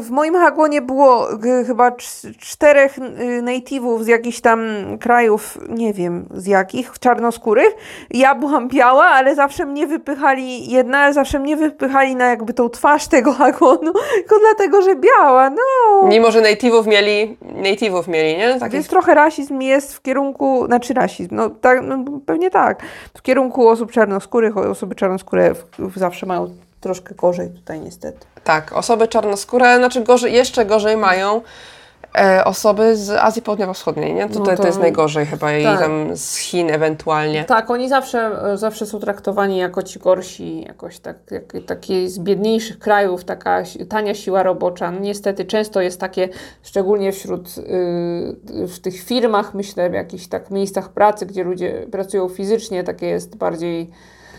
[0.00, 1.28] w moim hagonie było
[1.66, 2.98] chyba cz- czterech
[3.42, 4.60] native'ów z jakichś tam
[5.00, 7.74] krajów, nie wiem z jakich, czarnoskórych.
[8.10, 12.68] Ja byłam biała, ale zawsze mnie wypychali, jedna, ale zawsze mnie wypychali na jakby tą
[12.68, 16.08] twarz tego hagonu, tylko dlatego, że biała, no.
[16.08, 18.52] Mimo, że native'ów mieli, native'ów mieli, nie?
[18.54, 22.82] Takich Więc trochę rasizm jest w kierunku, znaczy rasizm, no, tak, no pewnie tak,
[23.18, 26.49] w kierunku osób czarnoskórych, osoby czarnoskóre w, w zawsze mają
[26.80, 28.26] troszkę gorzej tutaj niestety.
[28.44, 31.40] Tak, osoby czarnoskóre, znaczy gorzej, jeszcze gorzej mają
[32.18, 34.28] e, osoby z Azji Południowo-Wschodniej, nie?
[34.28, 35.80] Tutaj to, to- jest najgorzej chyba i tak.
[35.80, 37.44] tam z Chin ewentualnie.
[37.44, 42.78] Tak, oni zawsze, zawsze są traktowani jako ci gorsi, jakoś tak, jak, taki z biedniejszych
[42.78, 44.90] krajów, taka tania siła robocza.
[44.90, 46.28] No, niestety często jest takie,
[46.62, 52.28] szczególnie wśród, y, w tych firmach, myślę, w jakichś tak miejscach pracy, gdzie ludzie pracują
[52.28, 53.90] fizycznie, takie jest bardziej,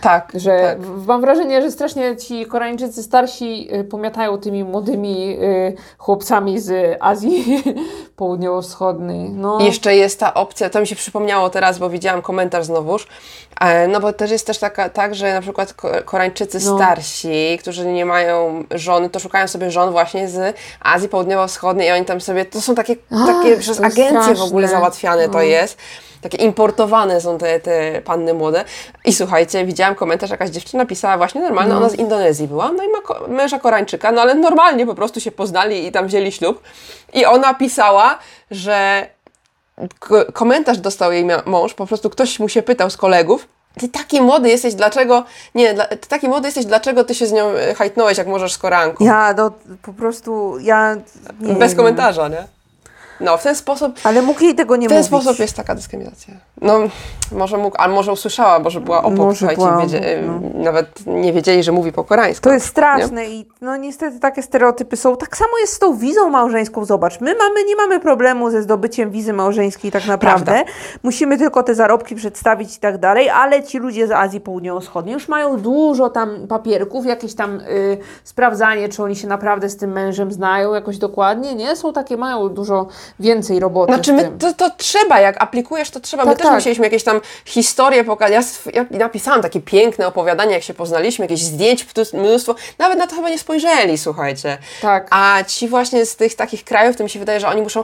[0.02, 0.82] Tak, że tak.
[0.82, 6.98] w- mam wrażenie, że strasznie ci Koreańczycy starsi y, pomiatają tymi młodymi y, chłopcami z
[7.00, 7.64] Azji
[8.18, 9.30] Południowo-Wschodniej.
[9.30, 9.60] No.
[9.62, 13.08] Jeszcze jest ta opcja, to mi się przypomniało teraz, bo widziałam komentarz znowuż,
[13.62, 16.76] e, no bo też jest też taka, tak, że na przykład ko- Koreańczycy No.
[16.78, 22.06] starsi, którzy nie mają żony, to szukają sobie żon właśnie z Azji Południowo-Wschodniej i oni
[22.06, 24.44] tam sobie, to są takie, A, takie przez to agencje w straszne.
[24.46, 25.42] ogóle załatwiane to No.
[25.42, 25.78] jest.
[26.22, 28.64] Takie importowane są te, te panny młode.
[29.06, 32.88] I słuchajcie, widziałam komentarz, jakaś dziewczyna pisała właśnie normalnie, ona z Indonezji była, no i
[32.90, 36.62] ma ko- męża Koreańczyka, no ale normalnie po prostu się poznali i tam wzięli ślub.
[37.14, 38.18] I ona pisała,
[38.52, 39.08] że
[40.34, 43.48] komentarz dostał jej mąż, po prostu ktoś mu się pytał z kolegów,
[43.80, 45.24] ty taki młody jesteś, dlaczego,
[45.56, 48.54] nie, dla, ty taki młody jesteś, dlaczego ty się z nią e, hajtnąłeś, jak możesz
[48.54, 49.06] z Koreanką?
[49.06, 49.52] Ja, no
[49.82, 50.96] po prostu, ja
[51.40, 51.78] nie Bez wiem.
[51.78, 52.44] komentarza, nie?
[53.22, 55.08] No, w ten sposób, Ale mógł jej tego nie w ten mówić.
[55.08, 56.34] sposób jest taka dyskryminacja.
[56.62, 56.80] No,
[57.32, 60.64] może mógł, a może usłyszała, może była obok, Może była wiedzie, no.
[60.64, 62.44] nawet nie wiedzieli, że mówi po koreańsku.
[62.44, 65.18] To jest straszne i no niestety takie stereotypy są.
[65.18, 66.86] Tak samo jest z tą wizą małżeńską.
[66.86, 70.46] Zobacz, my mamy, nie mamy problemu ze zdobyciem wizy małżeńskiej tak naprawdę.
[70.52, 70.72] Prawda.
[71.04, 75.28] Musimy tylko te zarobki przedstawić i tak dalej, ale ci ludzie z Azji Południowo-Wschodniej już
[75.28, 80.32] mają dużo tam papierków, jakieś tam y, sprawdzanie, czy oni się naprawdę z tym mężem
[80.32, 81.76] znają jakoś dokładnie, nie?
[81.76, 82.88] Są takie, mają dużo
[83.20, 86.24] więcej roboty Znaczy, my, to, to trzeba, jak aplikujesz, to trzeba.
[86.24, 86.56] my Tak, też tak.
[86.56, 88.46] musieliśmy jakieś tam historie pokazać.
[88.74, 92.56] Ja, ja napisałam takie piękne opowiadanie, jak się poznaliśmy, jakieś zdjęć, mnóstwo.
[92.80, 94.58] Nawet na to chyba nie spojrzeli, słuchajcie.
[94.82, 95.08] Tak.
[95.10, 97.84] A ci właśnie z tych takich krajów, to mi się wydaje, że oni muszą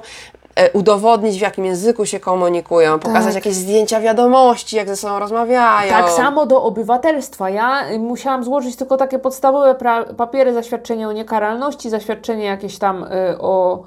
[0.55, 3.35] e, udowodnić, w jakim języku się komunikują, pokazać Tak.
[3.35, 5.89] jakieś zdjęcia wiadomości, jak ze sobą rozmawiają.
[5.93, 7.49] Tak samo do obywatelstwa.
[7.49, 9.75] Ja y, musiałam złożyć tylko takie podstawowe
[10.17, 13.07] papiery, zaświadczenie o niekaralności, zaświadczenie jakieś tam y,
[13.39, 13.83] o.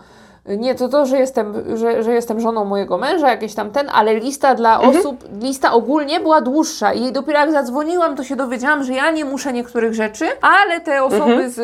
[0.47, 4.14] Nie, to to, że jestem, że, że jestem żoną mojego męża, jakieś tam ten, ale
[4.14, 8.93] lista dla osób, lista ogólnie była dłuższa i dopiero jak zadzwoniłam, to się dowiedziałam, że
[8.93, 11.57] ja nie muszę niektórych rzeczy, ale te osoby z,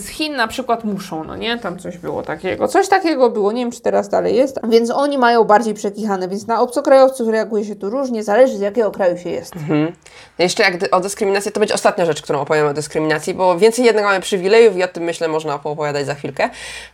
[0.00, 1.58] z Chin na przykład muszą, no nie?
[1.58, 2.68] Tam coś było takiego.
[2.68, 4.60] Coś takiego było, nie wiem, czy teraz dalej jest.
[4.68, 8.90] Więc oni mają bardziej przekichane, więc na obcokrajowców reaguje się tu różnie, zależy z jakiego
[8.90, 9.56] kraju się jest.
[9.56, 9.92] Mhm.
[10.38, 14.04] Jeszcze jak o dyskryminacji, to będzie ostatnia rzecz, którą opowiem o dyskryminacji, bo więcej jednak
[14.04, 16.50] mamy przywilejów i o tym myślę można poopowiadać za chwilkę.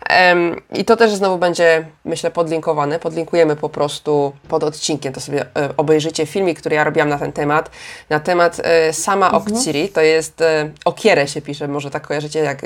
[0.08, 2.98] Em, I to też znowu będzie, myślę, podlinkowane.
[2.98, 7.32] Podlinkujemy po prostu pod odcinkiem, to sobie e, obejrzycie filmik, który ja robiłam na ten
[7.32, 7.70] temat.
[8.10, 9.42] Na temat e, sama Mhm.
[9.42, 12.62] Okciri, to jest e, Okierę się pisze, może tak kojarzycie, jak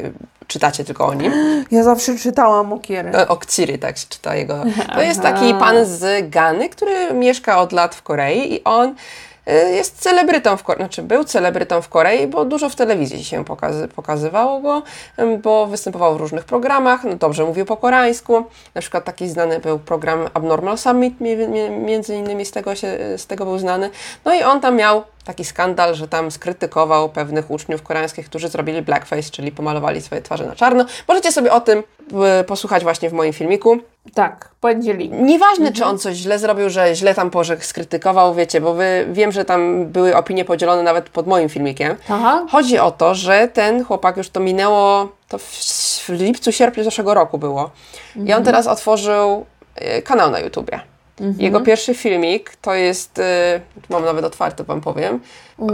[0.46, 1.32] czytacie tylko o nim.
[1.70, 3.28] Ja zawsze czytałam Okierę.
[3.28, 4.64] Okciri, tak się czyta jego.
[4.94, 8.94] To jest taki pan z Gany, który mieszka od lat w Korei i on
[9.46, 14.60] jest celebrytą w znaczy był celebrytą w Korei, bo dużo w telewizji się pokazy, pokazywało
[14.60, 14.82] go,
[15.42, 18.44] bo występował w różnych programach, no dobrze mówił po koreańsku.
[18.74, 22.98] Na przykład taki znany był program Abnormal Summit, mi- mi- między innymi z tego, się,
[23.18, 23.90] z tego był znany.
[24.24, 28.82] No i on tam miał taki skandal, że tam skrytykował pewnych uczniów koreańskich, którzy zrobili
[28.82, 30.84] blackface, czyli pomalowali swoje twarze na czarno.
[31.08, 31.82] Możecie sobie o tym
[32.24, 33.78] e, posłuchać właśnie w moim filmiku.
[34.14, 35.14] Tak, będzie link.
[35.20, 39.32] Nieważne, czy on coś źle zrobił, że źle tam Pożek skrytykował, wiecie, bo wy, wiem,
[39.32, 41.96] że tam były opinie podzielone nawet pod moim filmikiem.
[42.08, 42.46] Aha.
[42.50, 47.14] Chodzi o to, że ten chłopak już to minęło, to w, w lipcu, sierpniu zeszłego
[47.14, 47.70] roku było.
[48.26, 50.80] I on teraz otworzył e, kanał na YouTubie.
[51.38, 53.60] Jego pierwszy filmik to jest, e,
[53.90, 55.20] mam nawet otwarty, wam powiem.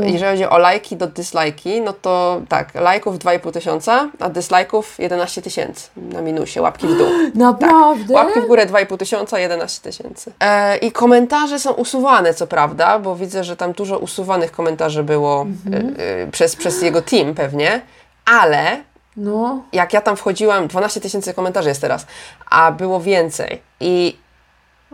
[0.03, 5.43] Jeżeli chodzi o lajki do dislajki, no to tak, lajków 2,5 tysiąca, a dislajków 11
[5.43, 7.07] tysięcy na minusie, łapki w dół.
[7.35, 8.15] Naprawdę?
[8.15, 10.33] Łapki w górę 2,5 tysiąca, 11 tysięcy.
[10.41, 15.47] E, I komentarze są usuwane, co prawda, bo widzę, że tam dużo usuwanych komentarzy było
[15.73, 15.77] e,
[16.23, 17.81] e, przez, przez jego team pewnie,
[18.25, 18.77] ale
[19.17, 19.63] No.
[19.73, 22.07] jak ja tam wchodziłam, 12 tysięcy komentarzy jest teraz,
[22.51, 23.63] a było więcej.
[23.81, 24.17] I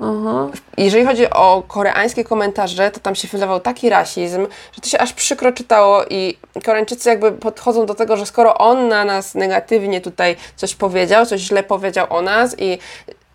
[0.03, 0.49] Aha.
[0.77, 5.13] jeżeli chodzi o koreańskie komentarze, to tam się wylewał taki rasizm, że to się aż
[5.13, 10.37] przykro czytało i Koreańczycy jakby podchodzą do tego, że skoro on na nas negatywnie tutaj
[10.57, 12.79] coś powiedział, coś źle powiedział o nas i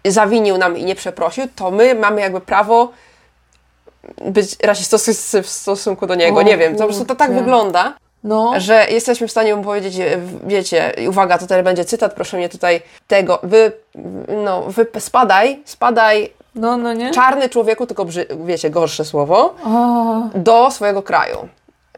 [0.05, 2.91] zawinił nam i nie przeprosił, to my mamy jakby prawo
[4.25, 6.39] być rasistowscy w stosunku do niego.
[6.39, 7.93] O nie wiem, to po prostu to tak wygląda,
[8.23, 8.53] No.
[8.57, 12.81] że jesteśmy w stanie mu powiedzieć, e, wiecie, uwaga, tutaj będzie cytat, proszę mnie tutaj
[13.07, 13.71] tego, wy,
[14.43, 17.11] no, wy spadaj, spadaj No, no nie?
[17.11, 18.05] czarny człowieku, tylko
[18.45, 19.55] wiecie, gorsze słowo,
[20.35, 21.47] do swojego kraju.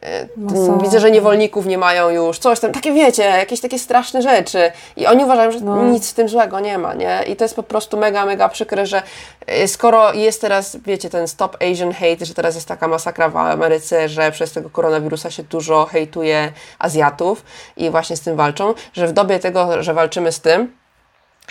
[0.03, 0.77] E, Masakra.
[0.83, 4.71] Widzę, że niewolników nie mają już, coś tam, takie wiecie, jakieś takie straszne rzeczy.
[4.97, 5.83] I oni uważają, że No.
[5.83, 7.19] nic w tym złego nie ma, nie?
[7.27, 9.01] I to jest po prostu mega, mega przykre, że
[9.47, 13.37] e, skoro jest teraz, wiecie, ten Stop Asian Hate, że teraz jest taka masakra w
[13.37, 17.43] Ameryce, że przez tego koronawirusa się dużo hejtuje Azjatów
[17.77, 20.71] i właśnie z tym walczą, że w dobie tego, że walczymy z tym,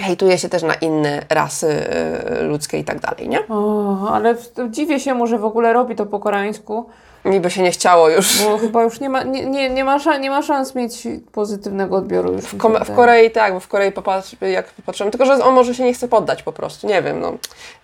[0.01, 3.39] hejtuje się też na inne rasy e, ludzkie i tak dalej, nie?
[3.49, 4.35] o, ale
[4.71, 6.87] dziwię się mu, że w ogóle robi to po koreańsku,
[7.25, 8.45] Mi by się nie chciało już.
[8.45, 11.97] bo chyba już nie ma, nie, nie, nie, ma, szans, nie ma szans mieć pozytywnego
[11.97, 12.45] odbioru już.
[12.45, 15.75] W, Kom- w Korei tak, bo w Korei popatrz, jak popatrzyłem, tylko że on może
[15.75, 17.33] się nie chce poddać po prostu, nie wiem, no.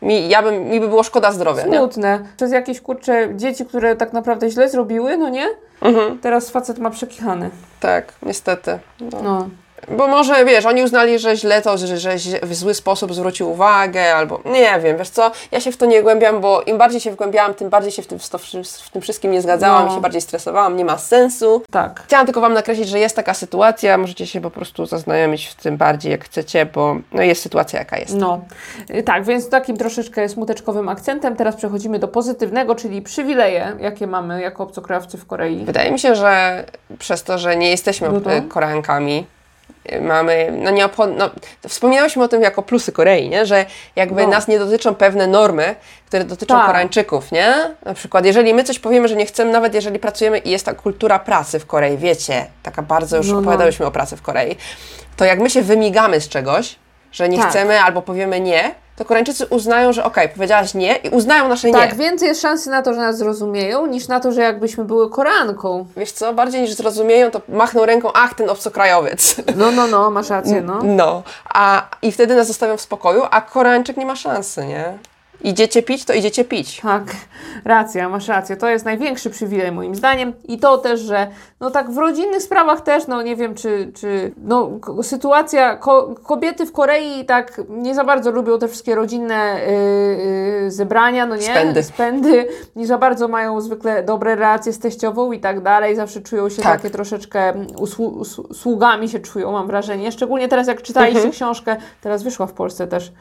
[0.02, 1.78] Mi, ja bym, mi by było szkoda zdrowia, nie?
[1.78, 2.20] Smutne.
[2.36, 5.46] Przez jakieś kurcze dzieci, które tak naprawdę źle zrobiły, no nie?
[5.80, 7.50] Mhm, Teraz facet ma przekichany.
[7.80, 8.78] tak, niestety.
[9.00, 9.22] No.
[9.22, 9.48] No.
[9.88, 14.14] Bo może, wiesz, oni uznali, że źle to, że, że w zły sposób zwrócił uwagę,
[14.14, 17.10] albo nie wiem, wiesz co, ja się w to nie głębiam, bo im bardziej się
[17.10, 18.18] wgłębiałam, tym bardziej się w tym,
[18.84, 19.94] w tym wszystkim nie zgadzałam, No.
[19.94, 21.62] się bardziej stresowałam, nie ma sensu.
[21.70, 22.02] Tak.
[22.06, 25.76] Chciałam tylko Wam nakreślić, że jest taka sytuacja, możecie się po prostu zaznajomić w tym
[25.76, 28.14] bardziej jak chcecie, bo no, jest sytuacja jaka jest.
[28.16, 28.40] No,
[28.94, 34.40] Y, tak, więc takim troszeczkę smuteczkowym akcentem teraz przechodzimy do pozytywnego, czyli przywileje, jakie mamy
[34.42, 35.64] jako obcokrajowcy w Korei.
[35.64, 36.64] Wydaje mi się, że
[36.98, 38.32] przez to, że nie jesteśmy No to?
[38.32, 39.26] e, Koreankami,
[40.00, 41.10] mamy, no nie obchod...
[41.16, 41.30] no,
[41.68, 43.46] wspominałyśmy o tym jako plusy Korei, nie?
[43.46, 43.66] że
[43.96, 44.28] jakby No.
[44.28, 45.74] nas nie dotyczą pewne normy,
[46.06, 46.66] które dotyczą Tak.
[46.66, 47.54] Koreańczyków, nie?
[47.84, 50.74] Na przykład, jeżeli my coś powiemy, że nie chcemy, nawet jeżeli pracujemy i jest ta
[50.74, 53.38] kultura pracy w Korei, wiecie, taka bardzo już No, no.
[53.40, 54.56] opowiadałyśmy o pracy w Korei,
[55.16, 56.76] to jak my się wymigamy z czegoś,
[57.16, 57.50] że nie Tak.
[57.50, 61.92] chcemy albo powiemy nie, to Koreańczycy uznają, że okej, powiedziałaś nie i uznają nasze Tak,
[61.92, 61.98] nie.
[61.98, 65.86] więcej jest szansy na to, że nas zrozumieją, niż na to, że jakbyśmy były Koreanką.
[65.96, 69.36] Wiesz co, bardziej niż zrozumieją, to machną ręką, ach, ten obcokrajowiec.
[69.56, 70.78] No, no, no, masz rację, no.
[71.02, 71.22] No,
[71.54, 74.98] a, i wtedy nas zostawią w spokoju, a Koreańczyk nie ma szansy, nie?
[75.40, 76.80] Idziecie pić, to idziecie pić.
[76.80, 77.02] Tak,
[77.64, 78.56] racja, masz rację.
[78.56, 80.32] To jest największy przywilej moim zdaniem.
[80.44, 81.26] I to też, że
[81.60, 84.70] no tak w rodzinnych sprawach też, no nie wiem, czy, czy no
[85.02, 89.70] sytuacja, ko, kobiety w Korei tak nie za bardzo lubią te wszystkie rodzinne y,
[90.66, 91.42] y, zebrania, no nie?
[91.42, 91.82] Spędy.
[91.82, 92.48] Spędy.
[92.76, 95.96] Nie za bardzo mają zwykle dobre relacje z teściową i tak dalej.
[95.96, 96.76] Zawsze czują się Tak.
[96.76, 100.12] takie troszeczkę usłu, usłu- sługami się czują, mam wrażenie.
[100.12, 101.32] Szczególnie teraz, jak czytaliście Mhm.
[101.32, 103.12] książkę, teraz wyszła w Polsce też,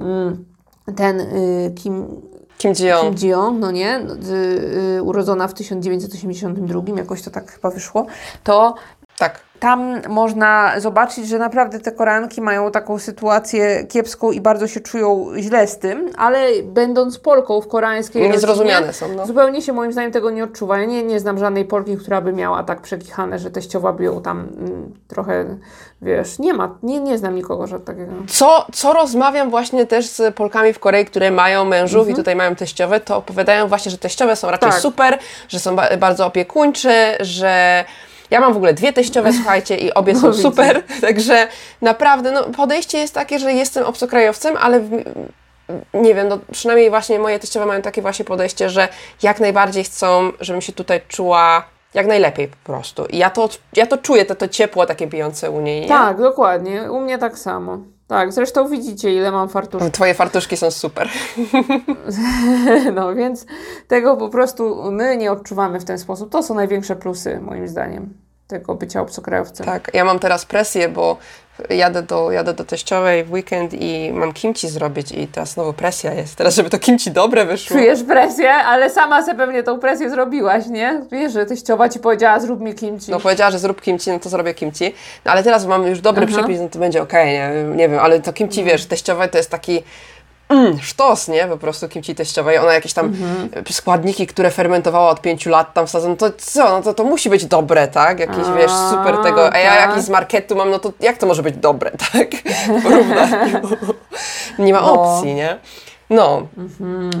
[0.00, 0.44] mm,
[0.96, 2.06] ten y, Kim,
[2.58, 3.02] Kim Ji-young.
[3.02, 8.06] Kim Ji-young, no nie, y, y, urodzona w 1982, jakoś to tak chyba wyszło,
[8.44, 8.74] to
[9.18, 9.49] Tak.
[9.60, 15.26] Tam można zobaczyć, że naprawdę te Koreanki mają taką sytuację kiepską i bardzo się czują
[15.38, 19.26] źle z tym, ale będąc Polką w koreańskiej Niezrozumiane rodzinie, są, no.
[19.26, 20.78] Zupełnie się moim zdaniem tego nie odczuwa.
[20.78, 24.22] Ja nie, nie znam żadnej Polki, która by miała tak przekichane, że teściowa by ją
[24.22, 25.44] tam mm, trochę,
[26.02, 28.12] wiesz, nie ma, nie, nie znam nikogo, że takiego.
[28.28, 32.54] Co, co rozmawiam właśnie też z Polkami w Korei, które mają mężów i tutaj mają
[32.56, 34.80] teściowe, to opowiadają właśnie, że teściowe są raczej Tak.
[34.80, 37.84] super, że są ba- bardzo opiekuńcze, że
[38.30, 41.48] ja mam w ogóle dwie teściowe, słuchajcie, i obie są No super, także
[41.82, 44.90] naprawdę no, podejście jest takie, że jestem obcokrajowcem, ale w,
[45.94, 48.88] nie wiem, no, przynajmniej właśnie moje teściowe mają takie właśnie podejście, że
[49.22, 51.64] jak najbardziej chcą, żebym się tutaj czuła
[51.94, 53.06] jak najlepiej po prostu.
[53.06, 55.80] I ja to, ja to czuję, to, to ciepło takie bijące u niej.
[55.80, 55.88] nie?
[55.88, 56.92] Tak, dokładnie.
[56.92, 57.78] U mnie tak samo.
[58.10, 59.92] Tak, zresztą widzicie, ile mam fartuszków.
[59.92, 61.08] Twoje fartuszki są super.
[62.94, 63.46] No więc
[63.88, 66.32] tego po prostu my nie odczuwamy w ten sposób.
[66.32, 68.14] To są największe plusy, moim zdaniem,
[68.46, 69.66] tego bycia obcokrajowcem.
[69.66, 71.16] Tak, ja mam teraz presję, bo
[71.70, 76.14] jadę do, jadę do teściowej w weekend i mam kimchi zrobić i teraz znowu presja
[76.14, 76.36] jest.
[76.36, 77.76] Teraz, żeby to kimchi dobre wyszło.
[77.76, 81.02] Czujesz presję, ale sama sobie pewnie tą presję zrobiłaś, nie?
[81.12, 83.10] Wiesz, że teściowa ci powiedziała, zrób mi kimchi.
[83.10, 84.94] No powiedziała, że zrób kimchi, no to zrobię kimchi.
[85.24, 86.38] No ale teraz mam już dobry Aha.
[86.38, 87.50] Przepis, no to będzie okej, nie?
[87.76, 89.82] nie wiem, ale to kimchi, wiesz, teściowe to jest taki
[90.50, 91.46] mm, sztos, nie?
[91.46, 92.58] Po prostu kimchi teściowej.
[92.58, 93.64] Ona jakieś tam Mhm.
[93.70, 96.64] składniki, które fermentowała od pięciu lat tam wsadzą, no to co?
[96.72, 98.20] No to, to musi być dobre, tak?
[98.20, 99.52] Jakieś, A, wiesz, super tego.
[99.52, 99.88] A ja tak.
[99.90, 102.28] jakieś z marketu mam, no to jak to może być dobre, tak?
[102.78, 103.60] W porównaniu.
[104.58, 104.92] nie ma No.
[104.92, 105.58] opcji, nie?
[106.10, 106.46] No,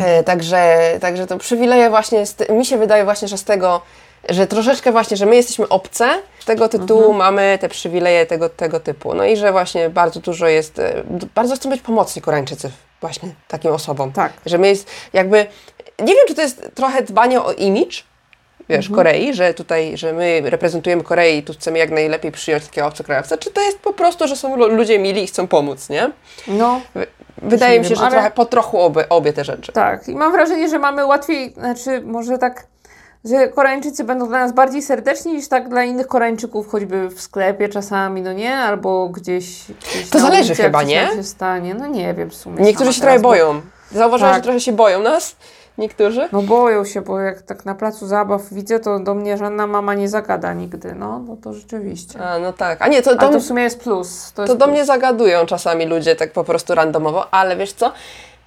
[0.04, 3.80] e, także, także to przywileje właśnie, mi się wydaje właśnie, że z tego,
[4.28, 6.08] że troszeczkę właśnie, że my jesteśmy obce,
[6.40, 9.14] z tego tytułu mamy te przywileje tego, tego typu.
[9.14, 11.02] No i że właśnie bardzo dużo jest, e,
[11.34, 12.70] bardzo chcą być pomocni Koreańczycy
[13.00, 14.12] właśnie takim osobom.
[14.12, 14.32] Tak.
[14.46, 15.46] Że my jest jakby,
[15.98, 17.96] nie wiem, czy to jest trochę dbanie o image,
[18.68, 22.86] wiesz, Korei, że tutaj, że my reprezentujemy Koreę i tu chcemy jak najlepiej przyjąć takiego
[22.86, 26.10] obcokrajowca, czy to jest po prostu, że są lu- ludzie mili i chcą pomóc, nie?
[26.48, 26.80] No,
[27.42, 29.72] Wydaje mi się, wiem, że ale- trochę po trochu obie, obie te rzeczy.
[29.72, 30.08] tak.
[30.08, 32.66] I mam wrażenie, że mamy łatwiej, znaczy może tak,
[33.24, 37.68] że Koreańczycy będą dla nas bardziej serdeczni niż tak dla innych Koreańczyków, choćby w sklepie
[37.68, 38.56] czasami, no nie?
[38.56, 41.08] Albo gdzieś, gdzieś To zależy ulicy, chyba, nie?
[41.16, 41.74] się stanie.
[41.74, 42.62] No nie wiem w sumie.
[42.64, 43.60] Niektórzy się trochę teraz, bo- boją.
[43.92, 44.38] Zauważyłaś, Tak.
[44.40, 45.36] że trochę się boją nas?
[45.78, 46.28] Niektórzy?
[46.32, 49.94] No boją się, bo jak tak na placu zabaw widzę, to do mnie żadna mama
[49.94, 52.18] nie zagada nigdy, no, no to rzeczywiście.
[52.22, 52.82] A, no tak.
[52.82, 54.32] A nie, to, Ale to, to w sumie jest plus.
[54.32, 54.74] To, to jest do plus.
[54.76, 57.92] mnie zagadują czasami ludzie tak po prostu randomowo, ale wiesz co?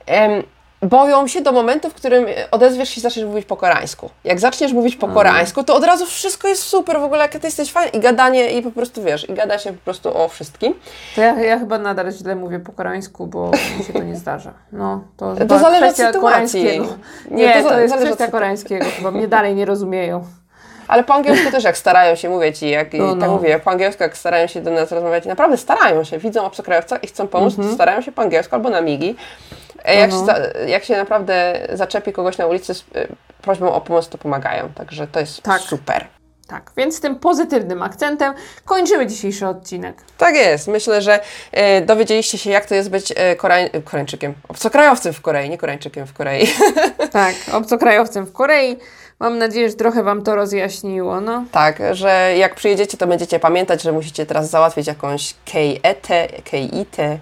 [0.05, 0.43] Em,
[0.84, 4.10] boją się do momentu, w którym odezwiesz się i zaczniesz mówić po koreańsku.
[4.24, 7.48] Jak zaczniesz mówić po koreańsku, to od razu wszystko jest super, w ogóle jak ty
[7.48, 10.74] jesteś fajny i gadanie i po prostu wiesz, i gada się po prostu o wszystkim.
[11.16, 14.54] To ja, ja chyba nadal źle mówię po koreańsku, bo mi się to nie zdarza.
[14.72, 16.64] No, to, chyba zależy od sytuacji.
[16.64, 20.24] Nie, Nie, to to, jest zależy od kwestia koreańskiego, chyba mnie dalej nie rozumieją.
[20.88, 23.32] Ale po angielsku też jak starają się, mówię Ci, jak, No, tak no.
[23.32, 27.08] mówię, po angielsku jak starają się do nas rozmawiać, naprawdę starają się, widzą obcokrajowca i
[27.08, 29.16] chcą pomóc, to starają się po angielsku albo na migi.
[29.86, 30.18] E, Jak, się,
[30.68, 33.08] jak się naprawdę zaczepi kogoś na ulicy z e,
[33.42, 35.62] prośbą o pomoc, to pomagają, także to jest Tak.
[35.62, 36.08] super.
[36.48, 38.34] Tak, więc tym pozytywnym akcentem
[38.66, 39.96] kończymy dzisiejszy odcinek.
[40.18, 40.68] Tak jest.
[40.68, 41.20] Myślę, że
[41.52, 46.08] e, dowiedzieliście się, jak to jest być e, Koreań, Koreańczykiem, obcokrajowcem w Korei, nie Koreańczykiem
[46.08, 46.48] w Korei.
[47.12, 48.78] Tak, obcokrajowcem w Korei.
[49.20, 51.22] Mam nadzieję, że trochę Wam to rozjaśniło.
[51.22, 51.46] No.
[51.52, 57.18] tak, że jak przyjedziecie, to będziecie pamiętać, że musicie teraz załatwić jakąś keietę, keiite,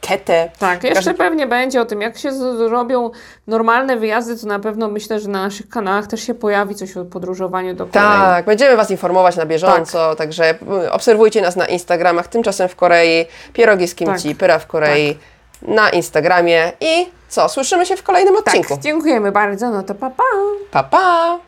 [0.00, 0.50] ketę.
[0.58, 3.10] Tak, jeszcze Każdy- pewnie będzie o tym, jak się z- robią
[3.46, 7.04] normalne wyjazdy, to na pewno myślę, że na naszych kanałach też się pojawi coś o
[7.04, 7.92] podróżowaniu do Korei.
[8.08, 13.26] Tak, będziemy Was informować na bieżąco, także y, obserwujcie nas na Instagramach, tymczasem w Korei,
[13.52, 14.38] pierogi z kimchi, Tak.
[14.38, 15.18] pyra w Korei,
[15.62, 18.78] na Instagramie i co, słyszymy się w kolejnym Tak, odcinku.
[18.82, 20.22] dziękujemy bardzo, no to pa pa!
[20.70, 21.38] Pa, pa!